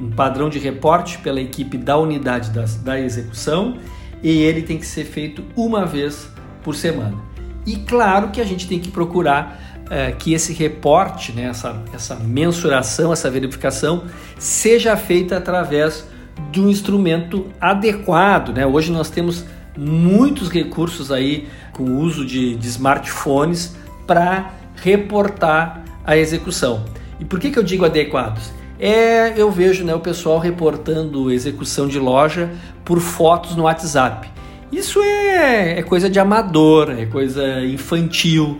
um 0.00 0.10
padrão 0.10 0.48
de 0.48 0.58
reporte 0.58 1.18
pela 1.18 1.40
equipe 1.40 1.76
da 1.76 1.98
unidade 1.98 2.50
da, 2.50 2.64
da 2.82 2.98
execução 2.98 3.76
e 4.22 4.42
ele 4.42 4.62
tem 4.62 4.78
que 4.78 4.86
ser 4.86 5.04
feito 5.04 5.44
uma 5.56 5.86
vez 5.86 6.28
por 6.62 6.74
semana. 6.74 7.16
E 7.66 7.76
claro 7.76 8.28
que 8.28 8.40
a 8.40 8.44
gente 8.44 8.66
tem 8.66 8.78
que 8.78 8.90
procurar 8.90 9.80
uh, 9.86 10.16
que 10.16 10.32
esse 10.32 10.52
reporte, 10.52 11.32
né, 11.32 11.44
essa, 11.44 11.82
essa 11.92 12.16
mensuração, 12.16 13.12
essa 13.12 13.30
verificação, 13.30 14.04
seja 14.38 14.96
feita 14.96 15.36
através 15.36 16.06
de 16.50 16.60
um 16.60 16.68
instrumento 16.68 17.46
adequado. 17.60 18.52
Né? 18.52 18.66
Hoje 18.66 18.90
nós 18.90 19.10
temos 19.10 19.44
muitos 19.76 20.48
recursos 20.48 21.12
aí 21.12 21.48
com 21.72 21.84
o 21.84 21.98
uso 21.98 22.24
de, 22.24 22.56
de 22.56 22.68
smartphones 22.68 23.76
para 24.06 24.54
reportar 24.76 25.84
a 26.04 26.16
execução. 26.16 26.84
E 27.18 27.24
por 27.24 27.38
que, 27.38 27.50
que 27.50 27.58
eu 27.58 27.62
digo 27.62 27.84
adequados? 27.84 28.52
É, 28.80 29.34
eu 29.36 29.50
vejo 29.50 29.84
né, 29.84 29.94
o 29.94 30.00
pessoal 30.00 30.38
reportando 30.38 31.30
execução 31.30 31.86
de 31.86 31.98
loja 31.98 32.50
por 32.82 32.98
fotos 32.98 33.54
no 33.54 33.64
WhatsApp. 33.64 34.30
Isso 34.72 35.02
é, 35.02 35.78
é 35.78 35.82
coisa 35.82 36.08
de 36.08 36.18
amador, 36.18 36.90
é 36.90 37.04
coisa 37.04 37.62
infantil. 37.62 38.58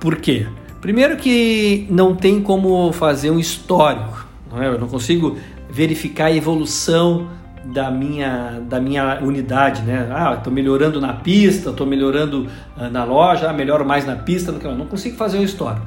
Por 0.00 0.16
quê? 0.16 0.48
Primeiro 0.80 1.16
que 1.16 1.86
não 1.88 2.16
tem 2.16 2.42
como 2.42 2.92
fazer 2.92 3.30
um 3.30 3.38
histórico. 3.38 4.26
Não 4.50 4.60
é? 4.60 4.66
Eu 4.66 4.80
não 4.80 4.88
consigo 4.88 5.38
verificar 5.70 6.26
a 6.26 6.32
evolução 6.32 7.28
da 7.64 7.88
minha, 7.88 8.60
da 8.68 8.80
minha 8.80 9.20
unidade, 9.22 9.82
né? 9.82 10.08
Ah, 10.10 10.34
estou 10.36 10.52
melhorando 10.52 11.00
na 11.00 11.12
pista, 11.12 11.70
estou 11.70 11.86
melhorando 11.86 12.48
uh, 12.76 12.90
na 12.90 13.04
loja, 13.04 13.48
ah, 13.48 13.52
melhoro 13.52 13.84
mais 13.86 14.04
na 14.04 14.16
pista, 14.16 14.50
não, 14.50 14.76
não 14.76 14.86
consigo 14.86 15.16
fazer 15.16 15.38
uma 15.38 15.44
história. 15.44 15.80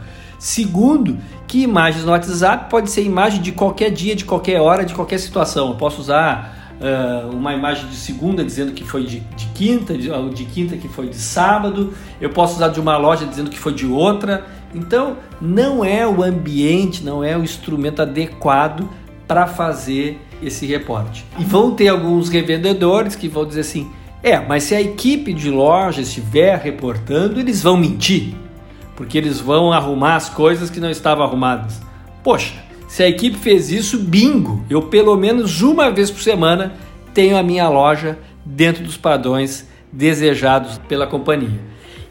Segundo, 0.46 1.18
que 1.48 1.64
imagens 1.64 2.06
no 2.06 2.12
WhatsApp 2.12 2.70
pode 2.70 2.92
ser 2.92 3.02
imagem 3.02 3.42
de 3.42 3.52
qualquer 3.52 3.90
dia, 3.90 4.16
de 4.16 4.24
qualquer 4.24 4.62
hora, 4.62 4.86
de 4.86 4.94
qualquer 4.94 5.18
situação. 5.18 5.70
Eu 5.70 5.74
posso 5.76 6.00
usar 6.00 6.76
uh, 6.80 7.36
uma 7.36 7.52
imagem 7.52 7.88
de 7.88 7.96
segunda 7.96 8.44
dizendo 8.44 8.72
que 8.72 8.84
foi 8.84 9.06
de, 9.06 9.22
de 9.22 9.48
quinta, 9.56 9.98
de, 9.98 10.08
de 10.36 10.46
quinta 10.46 10.78
que 10.78 10.88
foi 10.88 11.10
de 11.10 11.16
sábado. 11.16 11.96
Eu 12.22 12.30
posso 12.30 12.58
usar 12.58 12.68
de 12.68 12.80
uma 12.80 12.96
loja 12.96 13.26
dizendo 13.26 13.50
que 13.50 13.58
foi 13.58 13.74
de 13.74 13.88
outra. 13.88 14.46
Então, 14.72 15.18
não 15.42 15.84
é 15.84 16.08
o 16.08 16.22
ambiente, 16.22 17.04
não 17.04 17.24
é 17.24 17.36
o 17.36 17.42
instrumento 17.42 18.04
adequado 18.04 18.88
para 19.28 19.48
fazer 19.48 20.22
esse 20.44 20.68
reporte. 20.68 21.26
E 21.40 21.44
vão 21.44 21.72
ter 21.72 21.88
alguns 21.88 22.30
revendedores 22.30 23.16
que 23.16 23.28
vão 23.28 23.48
dizer 23.48 23.62
assim: 23.62 23.90
é, 24.22 24.40
mas 24.40 24.62
se 24.62 24.76
a 24.76 24.82
equipe 24.82 25.34
de 25.34 25.50
loja 25.50 26.02
estiver 26.02 26.56
reportando, 26.60 27.40
eles 27.40 27.64
vão 27.64 27.76
mentir, 27.76 28.36
porque 28.96 29.18
eles 29.18 29.40
vão 29.40 29.72
arrumar 29.72 30.16
as 30.16 30.30
coisas 30.30 30.70
que 30.70 30.80
não 30.80 30.90
estavam 30.90 31.24
arrumadas. 31.24 31.82
Poxa, 32.24 32.54
se 32.88 33.04
a 33.04 33.10
equipe 33.10 33.38
fez 33.38 33.72
isso, 33.72 34.00
bingo! 34.00 34.64
Eu 34.70 34.84
pelo 34.84 35.16
menos 35.18 35.62
uma 35.62 35.92
vez 35.92 36.10
por 36.10 36.22
semana 36.22 36.74
tenho 37.14 37.38
a 37.38 37.44
minha 37.44 37.68
loja 37.68 38.18
dentro 38.46 38.84
dos 38.84 38.98
padrões 38.98 39.68
desejados 39.92 40.78
pela 40.88 41.08
companhia. 41.08 41.60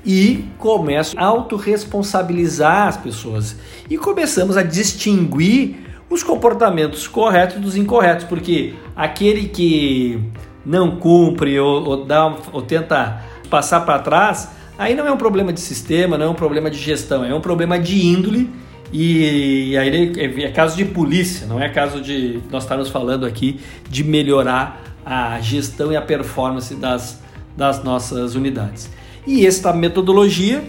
E 0.05 0.45
começo 0.59 1.19
a 1.19 1.25
autorresponsabilizar 1.25 2.89
as 2.89 2.97
pessoas 2.97 3.57
e 3.89 3.97
começamos 3.97 4.57
a 4.57 4.63
distinguir 4.63 5.77
os 6.11 6.23
comportamentos 6.23 7.09
corretos 7.09 7.61
dos 7.61 7.77
incorretos, 7.77 8.27
porque 8.27 8.75
aquele 8.95 9.49
que 9.49 10.21
não 10.65 10.97
cumpre 10.97 11.59
ou, 11.59 11.83
ou, 11.83 12.05
dá, 12.05 12.35
ou 12.53 12.63
tenta 12.63 13.23
passar 13.49 13.81
para 13.81 13.99
trás, 13.99 14.51
aí 14.79 14.95
não 14.95 15.07
é 15.07 15.13
um 15.13 15.17
problema 15.17 15.53
de 15.53 15.61
sistema, 15.61 16.19
não 16.19 16.27
é 16.27 16.29
um 16.29 16.35
problema 16.35 16.71
de 16.71 16.79
gestão, 16.79 17.25
é 17.25 17.35
um 17.35 17.41
problema 17.41 17.79
de 17.79 18.07
índole 18.07 18.51
e 18.93 19.77
aí 19.77 20.13
é, 20.17 20.45
é 20.45 20.53
caso 20.53 20.77
de 20.77 20.85
polícia, 20.85 21.47
não 21.47 21.61
é 21.61 21.69
caso 21.69 22.01
de 22.01 22.41
nós 22.51 22.63
estarmos 22.63 22.89
falando 22.89 23.27
aqui 23.27 23.61
de 23.89 24.05
melhorar 24.05 24.83
a 25.05 25.41
gestão 25.41 25.93
e 25.93 25.97
a 25.97 26.03
performance 26.03 26.75
das, 26.75 27.21
das 27.57 27.83
nossas 27.83 28.35
unidades. 28.35 28.91
E 29.27 29.47
esta 29.47 29.73
metodologia, 29.73 30.63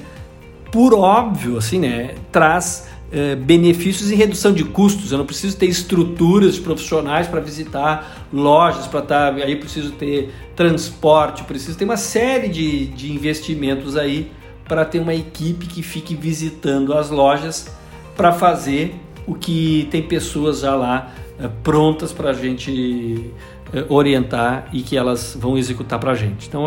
por 0.72 0.94
óbvio, 0.94 1.58
assim, 1.58 1.80
né, 1.80 2.16
traz 2.32 2.88
é, 3.12 3.36
benefícios 3.36 4.12
em 4.12 4.16
redução 4.16 4.54
de 4.54 4.64
custos. 4.64 5.12
Eu 5.12 5.18
não 5.18 5.26
preciso 5.26 5.56
ter 5.58 5.68
estruturas 5.68 6.58
profissionais 6.58 7.28
para 7.28 7.40
visitar 7.40 8.28
lojas, 8.32 8.88
para 8.88 9.00
estar. 9.00 9.34
Tá, 9.34 9.44
aí 9.44 9.56
preciso 9.56 9.92
ter 9.92 10.34
transporte, 10.56 11.44
preciso 11.44 11.78
ter 11.78 11.86
uma 11.86 11.98
série 11.98 12.48
de, 12.48 12.88
de 12.88 13.12
investimentos 13.12 13.96
aí 13.96 14.32
para 14.68 14.84
ter 14.84 15.00
uma 15.00 15.14
equipe 15.14 15.68
que 15.68 15.84
fique 15.84 16.16
visitando 16.16 16.94
as 16.94 17.10
lojas 17.10 17.68
para 18.16 18.32
fazer 18.32 18.96
o 19.28 19.36
que 19.36 19.88
tem 19.92 20.02
pessoas 20.02 20.60
já 20.60 20.76
lá 20.76 21.14
é, 21.40 21.48
prontas 21.64 22.12
para 22.12 22.32
a 22.32 22.34
gente 22.34 23.32
é, 23.74 23.86
orientar 23.90 24.68
e 24.74 24.82
que 24.82 24.98
elas 24.98 25.38
vão 25.40 25.58
executar 25.58 26.00
para 26.00 26.12
a 26.12 26.16
gente. 26.16 26.48
Então, 26.48 26.66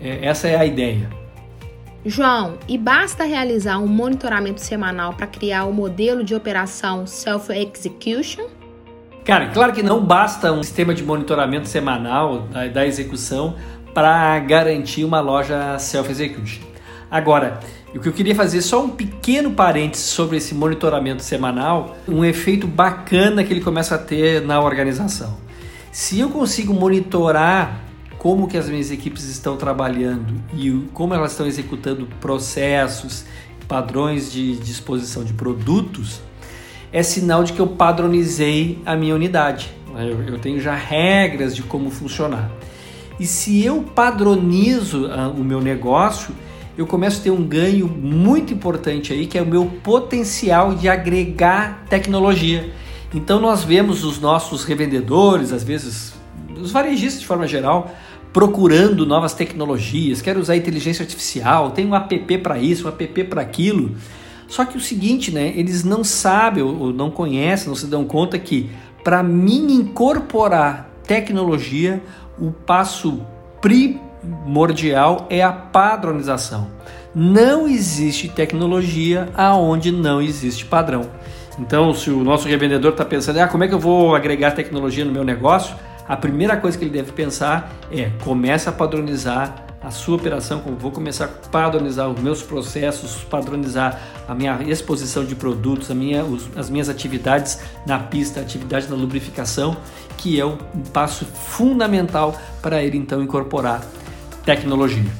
essa 0.00 0.48
é 0.48 0.56
a 0.56 0.64
ideia. 0.64 1.19
João, 2.04 2.58
e 2.66 2.78
basta 2.78 3.24
realizar 3.24 3.78
um 3.78 3.86
monitoramento 3.86 4.60
semanal 4.60 5.12
para 5.12 5.26
criar 5.26 5.64
o 5.64 5.68
um 5.68 5.72
modelo 5.72 6.24
de 6.24 6.34
operação 6.34 7.06
self-execution? 7.06 8.46
Cara, 9.22 9.48
claro 9.48 9.74
que 9.74 9.82
não 9.82 10.02
basta 10.02 10.50
um 10.50 10.62
sistema 10.62 10.94
de 10.94 11.02
monitoramento 11.02 11.68
semanal 11.68 12.48
da, 12.50 12.68
da 12.68 12.86
execução 12.86 13.54
para 13.92 14.38
garantir 14.38 15.04
uma 15.04 15.20
loja 15.20 15.78
self-execution. 15.78 16.62
Agora, 17.10 17.60
o 17.94 18.00
que 18.00 18.08
eu 18.08 18.12
queria 18.14 18.34
fazer 18.34 18.62
só 18.62 18.82
um 18.82 18.88
pequeno 18.88 19.50
parênteses 19.50 20.06
sobre 20.06 20.38
esse 20.38 20.54
monitoramento 20.54 21.22
semanal, 21.22 21.96
um 22.08 22.24
efeito 22.24 22.66
bacana 22.66 23.44
que 23.44 23.52
ele 23.52 23.60
começa 23.60 23.96
a 23.96 23.98
ter 23.98 24.40
na 24.40 24.58
organização. 24.58 25.36
Se 25.92 26.18
eu 26.18 26.30
consigo 26.30 26.72
monitorar 26.72 27.89
como 28.20 28.46
que 28.46 28.58
as 28.58 28.68
minhas 28.68 28.90
equipes 28.90 29.24
estão 29.24 29.56
trabalhando 29.56 30.34
e 30.54 30.70
como 30.92 31.14
elas 31.14 31.30
estão 31.30 31.46
executando 31.46 32.06
processos, 32.20 33.24
padrões 33.66 34.30
de 34.30 34.56
disposição 34.56 35.24
de 35.24 35.32
produtos, 35.32 36.20
é 36.92 37.02
sinal 37.02 37.42
de 37.42 37.54
que 37.54 37.60
eu 37.60 37.66
padronizei 37.66 38.78
a 38.84 38.94
minha 38.94 39.14
unidade. 39.14 39.72
Eu, 40.28 40.38
tenho 40.38 40.60
já 40.60 40.74
regras 40.74 41.56
de 41.56 41.62
como 41.62 41.90
funcionar. 41.90 42.50
E 43.18 43.24
se 43.24 43.64
eu 43.64 43.82
padronizo 43.82 45.06
ah, 45.10 45.28
o 45.28 45.42
meu 45.42 45.62
negócio, 45.62 46.34
eu 46.76 46.86
começo 46.86 47.20
a 47.20 47.24
ter 47.24 47.30
um 47.30 47.42
ganho 47.42 47.88
muito 47.88 48.52
importante 48.52 49.14
aí, 49.14 49.26
que 49.26 49.38
é 49.38 49.42
o 49.42 49.46
meu 49.46 49.64
potencial 49.82 50.74
de 50.74 50.90
agregar 50.90 51.86
tecnologia. 51.88 52.70
Então 53.14 53.40
nós 53.40 53.64
vemos 53.64 54.04
os 54.04 54.20
nossos 54.20 54.64
revendedores, 54.64 55.54
às 55.54 55.64
vezes 55.64 56.12
os 56.60 56.70
varejistas 56.70 57.20
de 57.20 57.26
forma 57.26 57.46
geral, 57.46 57.90
procurando 58.32 59.04
novas 59.04 59.34
tecnologias, 59.34 60.22
quero 60.22 60.40
usar 60.40 60.56
inteligência 60.56 61.02
artificial, 61.02 61.70
tem 61.70 61.86
um 61.86 61.94
app 61.94 62.38
para 62.38 62.58
isso, 62.58 62.86
um 62.86 62.88
app 62.88 63.24
para 63.24 63.42
aquilo. 63.42 63.96
Só 64.46 64.64
que 64.64 64.76
o 64.76 64.80
seguinte, 64.80 65.30
né, 65.30 65.52
eles 65.56 65.84
não 65.84 66.02
sabem 66.02 66.62
ou 66.62 66.92
não 66.92 67.10
conhecem, 67.10 67.68
não 67.68 67.74
se 67.74 67.86
dão 67.86 68.04
conta 68.04 68.38
que 68.38 68.70
para 69.02 69.22
mim 69.22 69.72
incorporar 69.72 70.90
tecnologia, 71.06 72.02
o 72.38 72.50
passo 72.50 73.20
primordial 73.60 75.26
é 75.30 75.42
a 75.42 75.52
padronização. 75.52 76.68
Não 77.14 77.68
existe 77.68 78.28
tecnologia 78.28 79.28
aonde 79.36 79.90
não 79.90 80.22
existe 80.22 80.64
padrão. 80.64 81.08
Então, 81.58 81.92
se 81.92 82.10
o 82.10 82.22
nosso 82.22 82.46
revendedor 82.46 82.92
está 82.92 83.04
pensando, 83.04 83.38
ah, 83.38 83.48
como 83.48 83.64
é 83.64 83.68
que 83.68 83.74
eu 83.74 83.78
vou 83.80 84.14
agregar 84.14 84.52
tecnologia 84.52 85.04
no 85.04 85.12
meu 85.12 85.24
negócio? 85.24 85.74
A 86.10 86.16
primeira 86.16 86.56
coisa 86.56 86.76
que 86.76 86.82
ele 86.82 86.90
deve 86.90 87.12
pensar 87.12 87.72
é 87.88 88.10
começa 88.24 88.70
a 88.70 88.72
padronizar 88.72 89.64
a 89.80 89.92
sua 89.92 90.16
operação, 90.16 90.60
vou 90.76 90.90
começar 90.90 91.26
a 91.26 91.28
padronizar 91.28 92.10
os 92.10 92.20
meus 92.20 92.42
processos, 92.42 93.22
padronizar 93.22 93.96
a 94.26 94.34
minha 94.34 94.60
exposição 94.64 95.24
de 95.24 95.36
produtos, 95.36 95.88
a 95.88 95.94
minha, 95.94 96.24
os, 96.24 96.48
as 96.56 96.68
minhas 96.68 96.88
atividades 96.88 97.60
na 97.86 98.00
pista, 98.00 98.40
atividade 98.40 98.88
na 98.88 98.96
lubrificação, 98.96 99.76
que 100.16 100.40
é 100.40 100.44
um 100.44 100.56
passo 100.92 101.24
fundamental 101.24 102.36
para 102.60 102.82
ele 102.82 102.98
então 102.98 103.22
incorporar 103.22 103.80
tecnologia. 104.44 105.12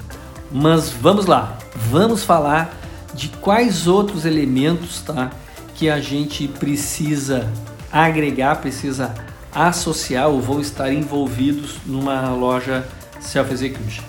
Mas 0.51 0.91
vamos 0.91 1.27
lá, 1.27 1.57
vamos 1.89 2.25
falar 2.25 2.77
de 3.15 3.29
quais 3.29 3.87
outros 3.87 4.25
elementos 4.25 5.03
tá, 5.03 5.31
que 5.77 5.89
a 5.89 6.01
gente 6.01 6.49
precisa 6.49 7.49
agregar, 7.93 8.57
precisa 8.57 9.15
associar 9.55 10.29
ou 10.29 10.41
vão 10.41 10.61
estar 10.61 10.93
envolvidos 10.93 11.79
numa 11.87 12.31
loja 12.31 12.87
self-execution. 13.21 14.05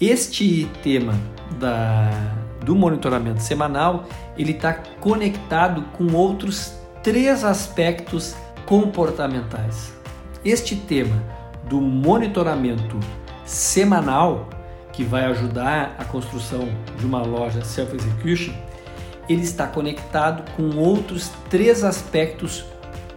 Este 0.00 0.68
tema 0.82 1.14
da, 1.58 2.10
do 2.64 2.74
monitoramento 2.74 3.42
semanal 3.42 4.06
ele 4.36 4.52
está 4.52 4.72
conectado 4.72 5.82
com 5.96 6.12
outros 6.14 6.72
três 7.02 7.44
aspectos 7.44 8.34
comportamentais. 8.66 9.92
Este 10.44 10.74
tema 10.74 11.22
do 11.68 11.80
monitoramento 11.80 12.98
semanal 13.44 14.48
que 14.92 15.04
vai 15.04 15.24
ajudar 15.26 15.94
a 15.98 16.04
construção 16.04 16.68
de 16.98 17.06
uma 17.06 17.22
loja 17.22 17.62
self-execution, 17.62 18.52
ele 19.28 19.42
está 19.42 19.66
conectado 19.66 20.50
com 20.56 20.76
outros 20.76 21.30
três 21.48 21.84
aspectos 21.84 22.64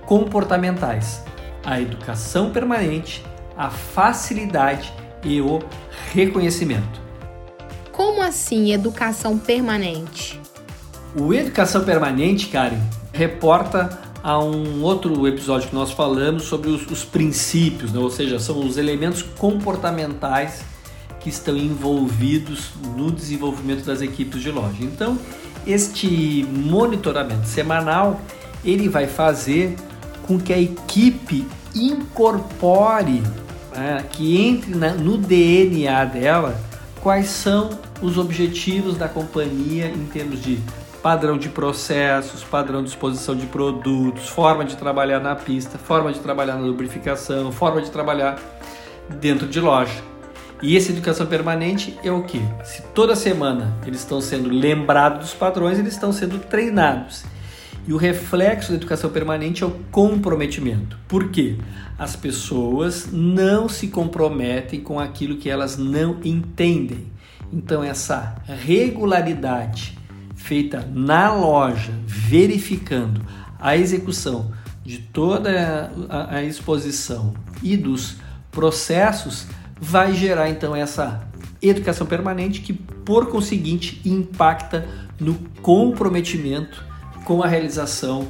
comportamentais: 0.05 1.23
a 1.63 1.79
educação 1.79 2.51
permanente, 2.51 3.23
a 3.57 3.69
facilidade 3.69 4.93
e 5.23 5.39
o 5.41 5.59
reconhecimento. 6.13 7.01
Como 7.91 8.21
assim 8.21 8.73
educação 8.73 9.37
permanente? 9.37 10.39
O 11.15 11.33
educação 11.33 11.83
permanente, 11.83 12.47
Karen, 12.47 12.79
reporta 13.13 13.99
a 14.23 14.39
um 14.39 14.81
outro 14.81 15.27
episódio 15.27 15.69
que 15.69 15.75
nós 15.75 15.91
falamos 15.91 16.43
sobre 16.43 16.69
os, 16.69 16.87
os 16.87 17.03
princípios, 17.03 17.91
né? 17.91 17.99
ou 17.99 18.09
seja, 18.09 18.39
são 18.39 18.65
os 18.65 18.77
elementos 18.77 19.21
comportamentais 19.21 20.63
que 21.19 21.29
estão 21.29 21.55
envolvidos 21.55 22.71
no 22.97 23.11
desenvolvimento 23.11 23.85
das 23.85 24.01
equipes 24.01 24.41
de 24.41 24.49
loja. 24.49 24.81
Então, 24.81 25.17
este 25.65 26.45
monitoramento 26.51 27.47
semanal 27.47 28.19
ele 28.65 28.89
vai 28.89 29.07
fazer 29.07 29.75
com 30.23 30.39
que 30.39 30.51
a 30.53 30.59
equipe 30.59 31.47
incorpore, 31.75 33.23
né, 33.75 34.03
que 34.11 34.41
entre 34.41 34.75
na, 34.75 34.93
no 34.93 35.17
DNA 35.17 36.05
dela 36.05 36.59
quais 37.01 37.27
são 37.27 37.71
os 38.01 38.17
objetivos 38.17 38.97
da 38.97 39.07
companhia 39.07 39.87
em 39.87 40.05
termos 40.05 40.41
de 40.41 40.59
padrão 41.01 41.37
de 41.37 41.49
processos, 41.49 42.43
padrão 42.43 42.81
de 42.81 42.89
exposição 42.89 43.35
de 43.35 43.45
produtos, 43.45 44.29
forma 44.29 44.63
de 44.63 44.77
trabalhar 44.77 45.19
na 45.19 45.35
pista, 45.35 45.77
forma 45.77 46.13
de 46.13 46.19
trabalhar 46.19 46.55
na 46.55 46.65
lubrificação, 46.65 47.51
forma 47.51 47.81
de 47.81 47.91
trabalhar 47.91 48.39
dentro 49.19 49.45
de 49.45 49.59
loja. 49.59 50.01
E 50.61 50.77
essa 50.77 50.91
educação 50.91 51.27
permanente 51.27 51.99
é 52.05 52.09
o 52.09 52.23
que? 52.23 52.41
Se 52.63 52.81
toda 52.93 53.17
semana 53.17 53.73
eles 53.85 53.99
estão 53.99 54.21
sendo 54.21 54.49
lembrados 54.49 55.19
dos 55.19 55.33
padrões, 55.33 55.77
eles 55.77 55.93
estão 55.93 56.13
sendo 56.13 56.39
treinados. 56.39 57.25
E 57.85 57.91
o 57.93 57.97
reflexo 57.97 58.69
da 58.69 58.77
educação 58.77 59.09
permanente 59.09 59.63
é 59.63 59.67
o 59.67 59.71
comprometimento. 59.91 60.97
Por 61.07 61.29
quê? 61.29 61.57
As 61.97 62.15
pessoas 62.15 63.09
não 63.11 63.67
se 63.67 63.87
comprometem 63.87 64.79
com 64.79 64.99
aquilo 64.99 65.37
que 65.37 65.49
elas 65.49 65.77
não 65.77 66.17
entendem. 66.23 67.11
Então, 67.51 67.83
essa 67.83 68.35
regularidade 68.45 69.97
feita 70.35 70.89
na 70.93 71.33
loja, 71.33 71.93
verificando 72.05 73.21
a 73.59 73.75
execução 73.77 74.51
de 74.83 74.97
toda 74.99 75.91
a, 76.09 76.37
a 76.37 76.43
exposição 76.43 77.33
e 77.61 77.77
dos 77.77 78.15
processos, 78.51 79.45
vai 79.79 80.13
gerar 80.13 80.49
então 80.49 80.75
essa 80.75 81.27
educação 81.61 82.07
permanente 82.07 82.61
que, 82.61 82.73
por 82.73 83.27
conseguinte, 83.27 84.01
impacta 84.05 84.87
no 85.19 85.35
comprometimento 85.61 86.92
com 87.23 87.41
a 87.43 87.47
realização 87.47 88.27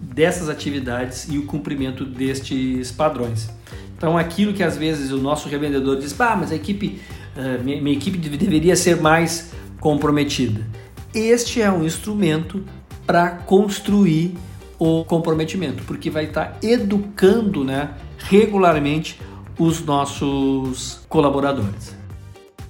dessas 0.00 0.48
atividades 0.48 1.26
e 1.28 1.38
o 1.38 1.46
cumprimento 1.46 2.04
destes 2.04 2.90
padrões. 2.90 3.48
Então, 3.96 4.16
aquilo 4.16 4.52
que 4.52 4.62
às 4.62 4.76
vezes 4.76 5.10
o 5.10 5.18
nosso 5.18 5.48
revendedor 5.48 5.98
diz, 5.98 6.18
ah, 6.20 6.36
mas 6.36 6.52
a 6.52 6.54
equipe, 6.54 7.00
uh, 7.36 7.62
minha, 7.64 7.92
equipe 7.92 8.16
deveria 8.16 8.76
ser 8.76 9.00
mais 9.00 9.50
comprometida. 9.80 10.64
Este 11.12 11.60
é 11.60 11.70
um 11.70 11.84
instrumento 11.84 12.64
para 13.04 13.30
construir 13.30 14.36
o 14.78 15.04
comprometimento, 15.04 15.82
porque 15.82 16.10
vai 16.10 16.26
estar 16.26 16.58
educando 16.62 17.64
né, 17.64 17.90
regularmente 18.18 19.20
os 19.58 19.84
nossos 19.84 21.00
colaboradores. 21.08 21.97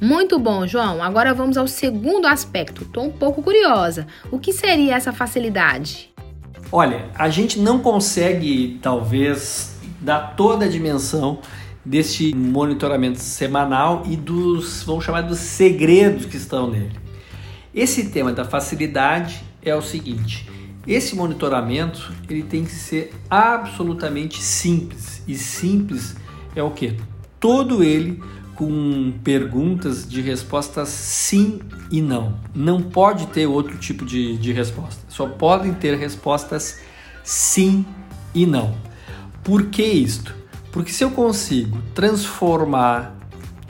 Muito 0.00 0.38
bom, 0.38 0.66
João. 0.66 1.02
Agora 1.02 1.34
vamos 1.34 1.56
ao 1.56 1.66
segundo 1.66 2.26
aspecto. 2.26 2.82
Estou 2.82 3.06
um 3.06 3.11
pouco 3.11 3.42
curiosa. 3.42 4.06
O 4.30 4.38
que 4.38 4.52
seria 4.52 4.94
essa 4.94 5.12
facilidade? 5.12 6.11
Olha, 6.70 7.06
a 7.14 7.28
gente 7.28 7.58
não 7.58 7.80
consegue, 7.80 8.78
talvez, 8.80 9.76
dar 10.00 10.37
toda 10.37 10.66
a 10.66 10.68
dimensão 10.68 11.40
deste 11.84 12.34
monitoramento 12.34 13.18
semanal 13.18 14.02
e 14.06 14.16
dos, 14.16 14.82
vamos 14.84 15.04
chamar, 15.04 15.22
dos 15.22 15.38
segredos 15.38 16.26
que 16.26 16.37
estão 16.37 16.70
nele. 16.70 16.92
Esse 17.74 18.11
tema 18.11 18.32
da 18.32 18.44
facilidade 18.44 19.42
é 19.62 19.74
o 19.74 19.82
seguinte: 19.82 20.48
esse 20.87 21.16
monitoramento 21.16 22.12
ele 22.28 22.42
tem 22.42 22.64
que 22.64 22.72
ser 22.72 23.12
absolutamente 23.28 24.42
simples 24.42 25.22
e 25.26 25.34
simples 25.34 26.14
é 26.54 26.62
o 26.62 26.70
que? 26.70 26.96
Todo 27.40 27.82
ele 27.82 28.22
com 28.59 29.12
perguntas 29.23 30.07
de 30.09 30.21
respostas 30.21 30.88
sim 30.88 31.61
e 31.92 32.03
não. 32.03 32.35
Não 32.53 32.83
pode 32.83 33.29
ter 33.29 33.47
outro 33.47 33.79
tipo 33.79 34.05
de, 34.05 34.37
de 34.37 34.53
resposta. 34.53 35.01
Só 35.09 35.29
podem 35.29 35.73
ter 35.73 35.97
respostas 35.97 36.81
sim 37.23 37.87
e 38.35 38.44
não. 38.44 38.77
Por 39.44 39.66
que 39.66 39.85
isto? 39.85 40.35
Porque 40.73 40.90
se 40.90 41.05
eu 41.05 41.12
consigo 41.12 41.81
transformar 41.94 43.16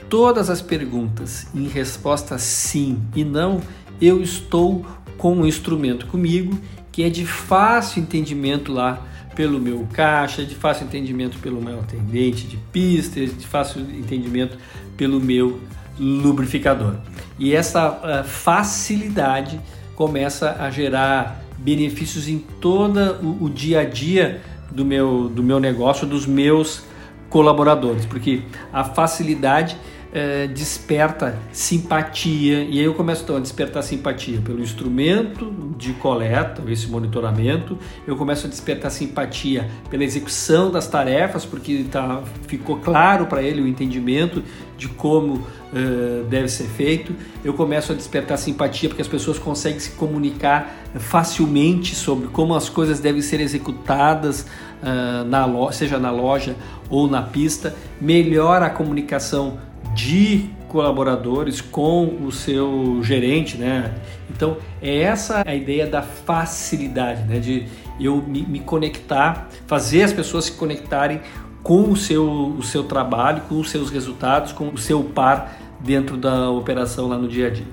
todas 0.09 0.49
as 0.49 0.59
perguntas 0.59 1.45
em 1.53 1.67
respostas 1.67 2.41
sim 2.41 2.99
e 3.15 3.23
não, 3.23 3.61
eu 4.01 4.23
estou 4.23 4.83
com 5.19 5.35
um 5.35 5.45
instrumento 5.45 6.07
comigo 6.07 6.59
que 6.91 7.03
é 7.03 7.11
de 7.11 7.27
fácil 7.27 8.01
entendimento 8.01 8.73
lá 8.73 9.05
pelo 9.35 9.59
meu 9.59 9.87
caixa, 9.93 10.43
de 10.43 10.55
fácil 10.55 10.85
entendimento 10.85 11.37
pelo 11.39 11.61
meu 11.61 11.79
atendente 11.79 12.47
de 12.47 12.57
pista, 12.71 13.19
de 13.25 13.47
fácil 13.47 13.81
entendimento 13.81 14.57
pelo 14.97 15.19
meu 15.19 15.59
lubrificador. 15.97 16.95
E 17.37 17.53
essa 17.53 17.89
uh, 17.89 18.23
facilidade 18.23 19.59
começa 19.95 20.57
a 20.59 20.69
gerar 20.69 21.41
benefícios 21.57 22.27
em 22.27 22.39
todo 22.39 23.17
o, 23.21 23.45
o 23.45 23.49
dia 23.49 23.81
a 23.81 23.83
dia 23.83 24.41
do 24.71 24.85
meu, 24.85 25.29
do 25.29 25.43
meu 25.43 25.59
negócio, 25.59 26.07
dos 26.07 26.25
meus 26.25 26.83
colaboradores, 27.29 28.05
porque 28.05 28.41
a 28.73 28.83
facilidade 28.83 29.77
é, 30.11 30.47
desperta 30.47 31.37
simpatia. 31.51 32.63
E 32.63 32.79
aí 32.79 32.85
eu 32.85 32.93
começo 32.93 33.23
então, 33.23 33.37
a 33.37 33.39
despertar 33.39 33.83
simpatia 33.83 34.41
pelo 34.41 34.61
instrumento 34.61 35.53
de 35.77 35.93
coleta, 35.93 36.61
esse 36.69 36.87
monitoramento, 36.87 37.77
eu 38.07 38.15
começo 38.15 38.47
a 38.47 38.49
despertar 38.49 38.91
simpatia 38.91 39.69
pela 39.89 40.03
execução 40.03 40.71
das 40.71 40.87
tarefas, 40.87 41.45
porque 41.45 41.85
tá, 41.89 42.21
ficou 42.47 42.77
claro 42.77 43.27
para 43.27 43.41
ele 43.41 43.61
o 43.61 43.67
entendimento 43.67 44.43
de 44.77 44.87
como 44.87 45.33
uh, 45.35 46.23
deve 46.29 46.47
ser 46.47 46.63
feito, 46.63 47.13
eu 47.43 47.53
começo 47.53 47.91
a 47.91 47.95
despertar 47.95 48.37
simpatia 48.37 48.87
porque 48.87 49.01
as 49.01 49.07
pessoas 49.07 49.37
conseguem 49.37 49.79
se 49.79 49.91
comunicar 49.91 50.73
facilmente 50.95 51.93
sobre 51.95 52.29
como 52.29 52.55
as 52.55 52.69
coisas 52.69 52.99
devem 52.99 53.21
ser 53.21 53.41
executadas 53.41 54.47
uh, 54.81 55.25
na 55.25 55.45
loja, 55.45 55.77
seja 55.79 55.99
na 55.99 56.11
loja 56.11 56.55
ou 56.89 57.09
na 57.09 57.21
pista, 57.21 57.75
melhora 57.99 58.67
a 58.67 58.69
comunicação 58.69 59.59
de 59.93 60.49
colaboradores 60.67 61.61
com 61.61 62.05
o 62.23 62.31
seu 62.31 62.99
gerente, 63.03 63.57
né? 63.57 63.93
Então 64.29 64.57
é 64.81 65.01
essa 65.01 65.43
a 65.45 65.55
ideia 65.55 65.87
da 65.87 66.01
facilidade, 66.01 67.23
né? 67.23 67.39
De 67.39 67.65
eu 67.99 68.17
me, 68.17 68.43
me 68.43 68.59
conectar, 68.59 69.49
fazer 69.67 70.03
as 70.03 70.13
pessoas 70.13 70.45
se 70.45 70.53
conectarem 70.53 71.21
com 71.61 71.89
o 71.89 71.95
seu, 71.95 72.25
o 72.57 72.63
seu 72.63 72.83
trabalho, 72.83 73.41
com 73.49 73.59
os 73.59 73.69
seus 73.69 73.89
resultados, 73.89 74.53
com 74.53 74.69
o 74.69 74.77
seu 74.77 75.03
par 75.03 75.57
dentro 75.79 76.15
da 76.15 76.49
operação 76.49 77.07
lá 77.07 77.17
no 77.17 77.27
dia 77.27 77.47
a 77.47 77.49
dia. 77.49 77.67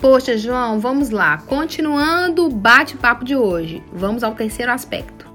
Poxa, 0.00 0.36
João, 0.36 0.78
vamos 0.80 1.08
lá. 1.08 1.38
Continuando 1.38 2.44
o 2.44 2.50
bate-papo 2.50 3.24
de 3.24 3.34
hoje, 3.34 3.82
vamos 3.92 4.22
ao 4.22 4.34
terceiro 4.34 4.70
aspecto. 4.70 5.26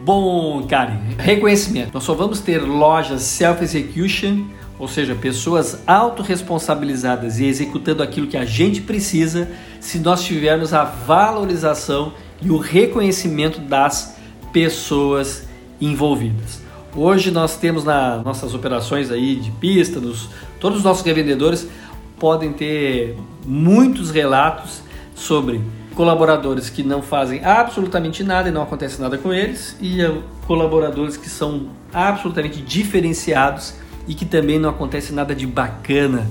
Bom, 0.00 0.66
Karen, 0.66 1.00
reconhecimento. 1.18 1.90
Nós 1.92 2.04
só 2.04 2.14
vamos 2.14 2.40
ter 2.40 2.58
lojas 2.62 3.22
self-execution 3.22 4.44
ou 4.78 4.86
seja, 4.86 5.14
pessoas 5.14 5.82
autorresponsabilizadas 5.86 7.38
e 7.38 7.46
executando 7.46 8.02
aquilo 8.02 8.26
que 8.26 8.36
a 8.36 8.44
gente 8.44 8.82
precisa, 8.82 9.48
se 9.80 9.98
nós 9.98 10.22
tivermos 10.22 10.74
a 10.74 10.84
valorização 10.84 12.12
e 12.42 12.50
o 12.50 12.58
reconhecimento 12.58 13.60
das 13.60 14.16
pessoas 14.52 15.46
envolvidas. 15.80 16.60
Hoje 16.94 17.30
nós 17.30 17.56
temos 17.56 17.84
nas 17.84 18.22
nossas 18.24 18.54
operações 18.54 19.10
aí 19.10 19.36
de 19.36 19.50
pista, 19.52 20.00
nos, 20.00 20.28
todos 20.60 20.78
os 20.78 20.84
nossos 20.84 21.04
revendedores 21.04 21.68
podem 22.18 22.52
ter 22.52 23.16
muitos 23.44 24.10
relatos 24.10 24.80
sobre 25.14 25.60
colaboradores 25.94 26.68
que 26.68 26.82
não 26.82 27.00
fazem 27.00 27.42
absolutamente 27.44 28.22
nada 28.22 28.48
e 28.48 28.52
não 28.52 28.62
acontece 28.62 29.00
nada 29.00 29.16
com 29.16 29.32
eles, 29.32 29.76
e 29.80 29.98
colaboradores 30.46 31.16
que 31.16 31.28
são 31.28 31.68
absolutamente 31.92 32.60
diferenciados 32.60 33.74
e 34.06 34.14
que 34.14 34.24
também 34.24 34.58
não 34.58 34.70
acontece 34.70 35.12
nada 35.12 35.34
de 35.34 35.46
bacana 35.46 36.26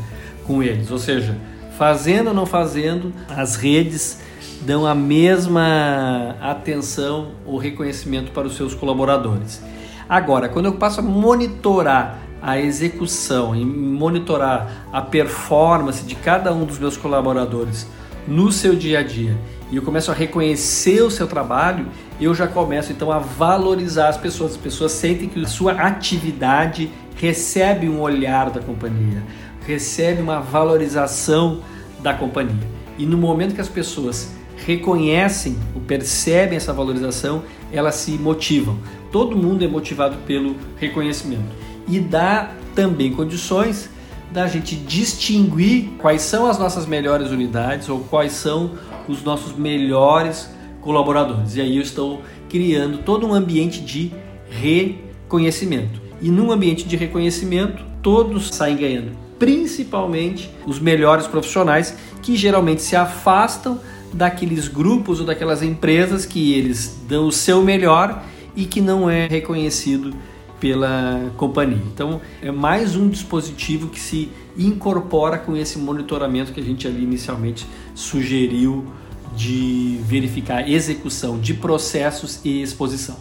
com 0.46 0.62
eles. 0.62 0.92
Ou 0.92 0.98
seja, 0.98 1.38
fazendo 1.78 2.28
ou 2.28 2.34
não 2.34 2.46
fazendo, 2.46 3.14
as 3.30 3.56
redes 3.56 4.22
dão 4.62 4.86
a 4.86 4.96
mesma 4.96 6.36
atenção 6.42 7.32
ou 7.46 7.58
reconhecimento 7.58 8.32
para 8.32 8.48
os 8.48 8.56
seus 8.56 8.74
colaboradores. 8.74 9.62
Agora, 10.08 10.48
quando 10.48 10.66
eu 10.66 10.74
passo 10.74 11.00
a 11.00 11.04
monitorar 11.04 12.20
a 12.42 12.60
execução 12.60 13.56
e 13.56 13.66
monitorar 13.66 14.86
a 14.92 15.02
performance 15.02 16.06
de 16.06 16.16
cada 16.16 16.54
um 16.54 16.64
dos 16.64 16.78
meus 16.78 16.96
colaboradores 16.96 17.88
no 18.28 18.52
seu 18.52 18.76
dia 18.76 19.00
a 19.00 19.04
dia 19.04 19.36
e 19.72 19.78
eu 19.78 19.82
começo 19.82 20.12
a 20.12 20.14
reconhecer 20.14 21.02
o 21.02 21.10
seu 21.10 21.26
trabalho, 21.26 21.88
eu 22.22 22.36
já 22.36 22.48
começo 22.48 22.92
então 22.92 23.12
a 23.12 23.18
valorizar 23.18 24.10
as 24.10 24.18
pessoas. 24.18 24.52
As 24.52 24.58
pessoas 24.58 24.92
sentem 24.92 25.28
que 25.28 25.42
a 25.42 25.48
sua 25.48 25.74
atividade 25.74 26.92
recebe 27.16 27.90
um 27.90 28.02
olhar 28.02 28.50
da 28.50 28.60
companhia, 28.60 29.24
recebe 29.66 30.22
uma 30.22 30.40
valorização 30.40 31.62
da 32.02 32.14
companhia. 32.14 32.68
E 32.98 33.06
no 33.06 33.18
momento 33.18 33.56
que 33.56 33.62
as 33.62 33.70
pessoas 33.70 34.32
reconhecem 34.66 35.58
ou 35.74 35.82
percebem 35.82 36.58
essa 36.58 36.74
valorização, 36.74 37.44
elas 37.72 37.96
se 37.96 38.12
motivam. 38.12 38.78
Todo 39.12 39.36
mundo 39.36 39.64
é 39.64 39.68
motivado 39.68 40.18
pelo 40.26 40.56
reconhecimento. 40.78 41.44
E 41.88 42.00
dá 42.00 42.52
também 42.74 43.12
condições 43.12 43.90
da 44.32 44.48
gente 44.48 44.76
distinguir 44.76 45.92
quais 46.00 46.22
são 46.22 46.48
as 46.48 46.58
nossas 46.58 46.86
melhores 46.86 47.30
unidades 47.32 47.88
ou 47.90 48.00
quais 48.00 48.34
são 48.34 48.72
os 49.08 49.24
nossos 49.24 49.56
melhores 49.56 50.50
colaboradores. 50.82 51.56
E 51.56 51.62
aí 51.62 51.78
eu 51.78 51.82
estou 51.82 52.22
criando 52.50 53.00
todo 53.00 53.26
um 53.28 53.34
ambiente 53.34 53.82
de 53.82 54.12
reconhecimento. 54.50 56.05
E 56.22 56.30
num 56.30 56.52
ambiente 56.52 56.88
de 56.88 56.96
reconhecimento, 56.96 57.84
todos 58.02 58.50
saem 58.50 58.78
ganhando, 58.78 59.12
principalmente 59.38 60.50
os 60.66 60.80
melhores 60.80 61.28
profissionais 61.28 61.96
que 62.22 62.36
geralmente 62.36 62.82
se 62.82 62.96
afastam 62.96 63.80
daqueles 64.14 64.68
grupos 64.68 65.20
ou 65.20 65.26
daquelas 65.26 65.62
empresas 65.62 66.26
que 66.26 66.54
eles 66.54 67.02
dão 67.08 67.28
o 67.28 67.32
seu 67.32 67.62
melhor 67.62 68.24
e 68.56 68.66
que 68.66 68.80
não 68.80 69.10
é 69.10 69.28
reconhecido 69.28 70.14
pela 70.60 71.32
companhia. 71.36 71.82
Então, 71.94 72.22
é 72.42 72.52
mais 72.52 72.96
um 72.96 73.10
dispositivo 73.10 73.90
que 73.90 74.00
se 74.00 74.30
incorpora 74.58 75.38
com 75.38 75.56
esse 75.56 75.78
monitoramento 75.78 76.54
que 76.54 76.62
a 76.62 76.64
gente 76.64 76.88
ali 76.88 77.04
inicialmente 77.04 77.68
sugeriu 77.94 78.86
de 79.36 80.00
verificar 80.04 80.70
execução 80.70 81.38
de 81.38 81.54
processos 81.54 82.40
e 82.44 82.62
exposição. 82.62 83.18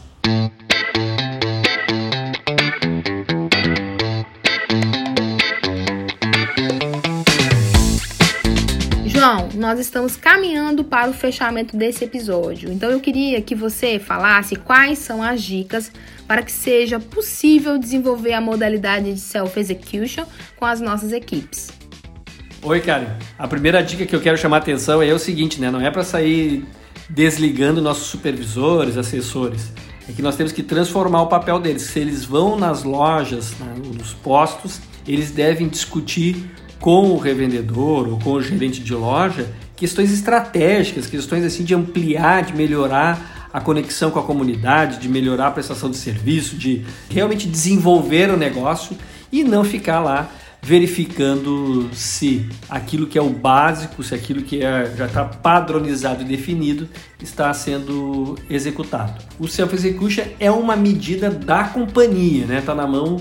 Estamos 9.84 10.16
caminhando 10.16 10.82
para 10.82 11.10
o 11.10 11.14
fechamento 11.14 11.76
desse 11.76 12.04
episódio. 12.04 12.70
Então 12.70 12.90
eu 12.90 13.00
queria 13.00 13.40
que 13.40 13.54
você 13.54 13.98
falasse 13.98 14.56
quais 14.56 14.98
são 14.98 15.22
as 15.22 15.42
dicas 15.42 15.92
para 16.26 16.42
que 16.42 16.50
seja 16.50 16.98
possível 16.98 17.78
desenvolver 17.78 18.32
a 18.32 18.40
modalidade 18.40 19.12
de 19.12 19.20
self-execution 19.20 20.24
com 20.56 20.64
as 20.64 20.80
nossas 20.80 21.12
equipes. 21.12 21.70
Oi, 22.62 22.80
Karen. 22.80 23.18
A 23.38 23.46
primeira 23.46 23.82
dica 23.82 24.06
que 24.06 24.16
eu 24.16 24.20
quero 24.20 24.38
chamar 24.38 24.56
a 24.56 24.60
atenção 24.60 25.02
é 25.02 25.12
o 25.12 25.18
seguinte, 25.18 25.60
né? 25.60 25.70
Não 25.70 25.80
é 25.80 25.90
para 25.90 26.02
sair 26.02 26.64
desligando 27.08 27.82
nossos 27.82 28.06
supervisores, 28.06 28.96
assessores. 28.96 29.70
É 30.08 30.12
que 30.12 30.22
nós 30.22 30.36
temos 30.36 30.52
que 30.52 30.62
transformar 30.62 31.22
o 31.22 31.26
papel 31.26 31.60
deles. 31.60 31.82
Se 31.82 31.98
eles 31.98 32.24
vão 32.24 32.56
nas 32.56 32.82
lojas, 32.82 33.54
né, 33.58 33.74
nos 33.94 34.14
postos, 34.14 34.80
eles 35.06 35.30
devem 35.30 35.68
discutir 35.68 36.50
com 36.80 37.10
o 37.10 37.18
revendedor 37.18 38.08
ou 38.08 38.18
com 38.18 38.32
o 38.32 38.42
gerente 38.42 38.82
de 38.82 38.94
loja 38.94 39.46
questões 39.84 40.10
estratégicas, 40.10 41.06
questões 41.06 41.44
assim 41.44 41.62
de 41.62 41.74
ampliar, 41.74 42.42
de 42.42 42.56
melhorar 42.56 43.50
a 43.52 43.60
conexão 43.60 44.10
com 44.10 44.18
a 44.18 44.22
comunidade, 44.22 44.98
de 44.98 45.10
melhorar 45.10 45.48
a 45.48 45.50
prestação 45.50 45.90
de 45.90 45.98
serviço, 45.98 46.56
de 46.56 46.86
realmente 47.10 47.46
desenvolver 47.46 48.30
o 48.30 48.36
negócio 48.38 48.96
e 49.30 49.44
não 49.44 49.62
ficar 49.62 50.00
lá 50.00 50.30
verificando 50.62 51.90
se 51.92 52.48
aquilo 52.66 53.06
que 53.06 53.18
é 53.18 53.20
o 53.20 53.28
básico, 53.28 54.02
se 54.02 54.14
aquilo 54.14 54.40
que 54.40 54.64
é, 54.64 54.90
já 54.96 55.04
está 55.04 55.22
padronizado 55.22 56.22
e 56.22 56.24
definido 56.24 56.88
está 57.22 57.52
sendo 57.52 58.38
executado. 58.48 59.22
O 59.38 59.46
self-execution 59.46 60.24
é 60.40 60.50
uma 60.50 60.76
medida 60.76 61.28
da 61.28 61.64
companhia, 61.64 62.46
né? 62.46 62.60
Está 62.60 62.74
na 62.74 62.86
mão 62.86 63.18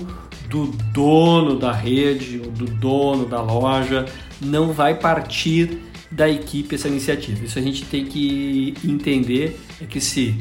do 0.48 0.68
dono 0.94 1.58
da 1.58 1.72
rede, 1.72 2.38
do 2.38 2.64
dono 2.64 3.26
da 3.26 3.42
loja, 3.42 4.06
não 4.40 4.72
vai 4.72 4.94
partir 4.94 5.92
da 6.14 6.28
equipe 6.28 6.76
essa 6.76 6.88
iniciativa. 6.88 7.44
Isso 7.44 7.58
a 7.58 7.62
gente 7.62 7.84
tem 7.84 8.06
que 8.06 8.74
entender 8.84 9.60
é 9.80 9.84
que 9.84 10.00
se 10.00 10.34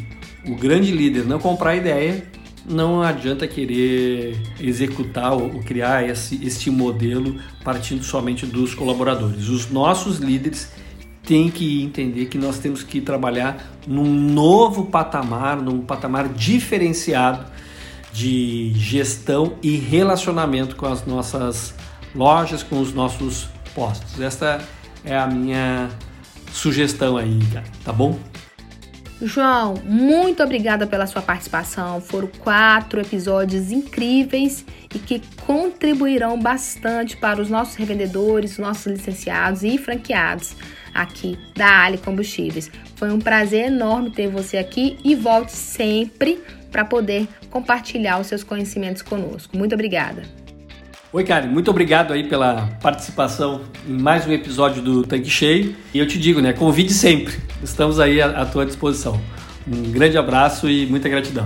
o 0.45 0.55
grande 0.55 0.91
líder 0.91 1.25
não 1.25 1.39
comprar 1.39 1.71
a 1.71 1.75
ideia, 1.75 2.23
não 2.65 3.01
adianta 3.01 3.47
querer 3.47 4.37
executar 4.59 5.33
ou 5.33 5.49
criar 5.63 6.07
esse, 6.07 6.39
este 6.45 6.69
modelo 6.69 7.37
partindo 7.63 8.03
somente 8.03 8.45
dos 8.45 8.75
colaboradores. 8.75 9.49
Os 9.49 9.69
nossos 9.69 10.19
líderes 10.19 10.71
têm 11.23 11.49
que 11.49 11.81
entender 11.81 12.25
que 12.25 12.37
nós 12.37 12.59
temos 12.59 12.83
que 12.83 13.01
trabalhar 13.01 13.73
num 13.87 14.05
novo 14.05 14.85
patamar, 14.85 15.61
num 15.61 15.81
patamar 15.81 16.29
diferenciado 16.29 17.45
de 18.13 18.71
gestão 18.75 19.55
e 19.63 19.75
relacionamento 19.75 20.75
com 20.75 20.85
as 20.85 21.05
nossas 21.05 21.73
lojas, 22.13 22.61
com 22.61 22.79
os 22.79 22.93
nossos 22.93 23.47
postos. 23.73 24.21
Esta 24.21 24.63
é 25.05 25.17
a 25.17 25.27
minha 25.27 25.89
sugestão 26.51 27.17
aí, 27.17 27.39
tá 27.83 27.91
bom? 27.91 28.19
João, 29.21 29.75
muito 29.85 30.43
obrigada 30.43 30.85
pela 30.85 31.07
sua 31.07 31.21
participação. 31.21 32.01
Foram 32.01 32.27
quatro 32.39 32.99
episódios 32.99 33.71
incríveis 33.71 34.65
e 34.93 34.99
que 34.99 35.21
contribuirão 35.45 36.37
bastante 36.37 37.15
para 37.15 37.41
os 37.41 37.49
nossos 37.49 37.75
revendedores, 37.75 38.57
nossos 38.57 38.85
licenciados 38.87 39.63
e 39.63 39.77
franqueados 39.77 40.55
aqui 40.93 41.37
da 41.55 41.83
Ali 41.83 41.97
Combustíveis. 41.97 42.69
Foi 42.95 43.11
um 43.11 43.19
prazer 43.19 43.67
enorme 43.67 44.11
ter 44.11 44.27
você 44.27 44.57
aqui 44.57 44.97
e 45.03 45.15
volte 45.15 45.53
sempre 45.53 46.43
para 46.69 46.83
poder 46.83 47.27
compartilhar 47.49 48.19
os 48.19 48.27
seus 48.27 48.43
conhecimentos 48.43 49.01
conosco. 49.01 49.57
Muito 49.57 49.73
obrigada. 49.73 50.42
Oi, 51.13 51.23
Karen, 51.23 51.45
muito 51.45 51.69
obrigado 51.69 52.11
aí 52.11 52.27
pela 52.27 52.71
participação 52.81 53.61
em 53.87 54.01
mais 54.01 54.25
um 54.25 54.31
episódio 54.31 54.81
do 54.81 55.03
Tanque 55.03 55.29
Cheio. 55.29 55.75
E 55.93 55.99
eu 55.99 56.07
te 56.07 56.17
digo, 56.17 56.41
né, 56.41 56.53
convide 56.53 56.91
sempre. 56.91 57.37
Estamos 57.61 57.99
aí 57.99 58.19
à, 58.19 58.43
tua 58.47 58.65
disposição. 58.65 59.21
Um 59.67 59.91
grande 59.91 60.17
abraço 60.17 60.67
e 60.67 60.87
muita 60.87 61.07
gratidão. 61.07 61.45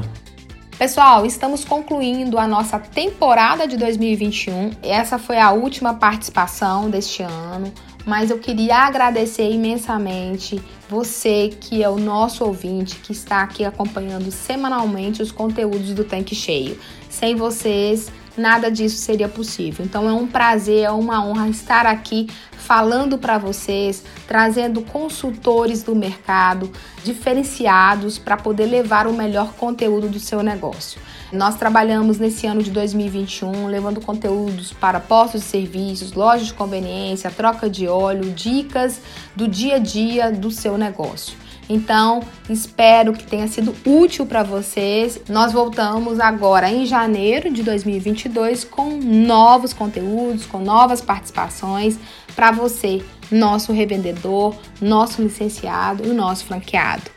Pessoal, 0.79 1.25
estamos 1.25 1.65
concluindo 1.65 2.37
a 2.37 2.47
nossa 2.47 2.79
temporada 2.79 3.67
de 3.67 3.75
2021. 3.75 4.71
Essa 4.81 5.19
foi 5.19 5.37
a 5.37 5.51
última 5.51 5.93
participação 5.95 6.89
deste 6.89 7.21
ano 7.21 7.73
mas 8.07 8.31
eu 8.31 8.39
queria 8.39 8.77
agradecer 8.77 9.51
imensamente 9.51 10.61
você 10.87 11.49
que 11.59 11.83
é 11.83 11.89
o 11.89 11.97
nosso 11.97 12.45
ouvinte, 12.45 12.95
que 12.99 13.11
está 13.11 13.41
aqui 13.41 13.65
acompanhando 13.65 14.31
semanalmente 14.31 15.21
os 15.21 15.29
conteúdos 15.29 15.93
do 15.93 16.05
Tanque 16.05 16.33
Cheio. 16.33 16.79
Sem 17.09 17.35
vocês, 17.35 18.09
nada 18.37 18.71
disso 18.71 18.97
seria 18.97 19.27
possível. 19.27 19.83
Então 19.83 20.07
é 20.07 20.13
um 20.13 20.27
prazer, 20.27 20.83
é 20.83 20.91
uma 20.91 21.25
honra 21.25 21.49
estar 21.49 21.85
aqui 21.85 22.27
falando 22.51 23.17
para 23.17 23.37
vocês, 23.37 24.03
trazendo 24.27 24.81
consultores 24.81 25.83
do 25.83 25.95
mercado 25.95 26.69
diferenciados 27.03 28.17
para 28.17 28.35
poder 28.35 28.65
levar 28.65 29.07
o 29.07 29.13
melhor 29.13 29.53
conteúdo 29.53 30.09
do 30.09 30.19
seu 30.19 30.43
negócio. 30.43 30.99
Nós 31.31 31.55
trabalhamos 31.55 32.19
nesse 32.19 32.45
ano 32.45 32.61
de 32.61 32.71
2021 32.71 33.67
levando 33.67 34.01
conteúdos 34.01 34.73
para 34.73 34.99
postos 34.99 35.41
de 35.41 35.47
serviços, 35.47 36.13
lojas 36.13 36.47
de 36.47 36.53
conveniência, 36.53 37.31
troca 37.31 37.69
de 37.69 37.87
óleo, 37.87 38.31
dicas 38.31 39.01
do 39.35 39.47
dia 39.47 39.75
a 39.75 39.79
dia 39.79 40.31
do 40.31 40.51
seu 40.51 40.77
negócio. 40.77 41.46
Então, 41.69 42.21
espero 42.49 43.13
que 43.13 43.25
tenha 43.25 43.47
sido 43.47 43.75
útil 43.85 44.25
para 44.25 44.43
vocês. 44.43 45.19
Nós 45.27 45.51
voltamos 45.51 46.19
agora 46.19 46.69
em 46.71 46.85
janeiro 46.85 47.51
de 47.51 47.61
2022 47.63 48.63
com 48.63 48.97
novos 48.97 49.73
conteúdos, 49.73 50.45
com 50.45 50.59
novas 50.59 51.01
participações 51.01 51.97
para 52.35 52.51
você, 52.51 53.01
nosso 53.29 53.73
revendedor, 53.73 54.55
nosso 54.81 55.21
licenciado 55.21 56.05
e 56.05 56.13
nosso 56.13 56.45
franqueado. 56.45 57.11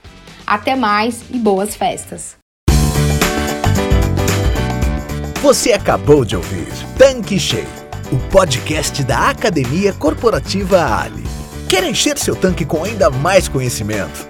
Até 0.47 0.75
mais 0.75 1.23
e 1.31 1.39
boas 1.39 1.77
festas! 1.77 2.37
Você 5.43 5.73
acabou 5.73 6.25
de 6.25 6.37
ouvir 6.37 6.69
Tanque 6.99 7.39
Cheio, 7.39 7.67
o 8.13 8.19
podcast 8.31 9.03
da 9.05 9.31
Academia 9.31 9.93
Corporativa 9.93 10.85
Ali. 10.85 11.25
Quer 11.67 11.85
encher 11.85 12.19
seu 12.19 12.37
tanque 12.37 12.67
com 12.67 12.85
ainda 12.85 13.09
mais 13.09 13.49
conhecimento? 13.49 14.30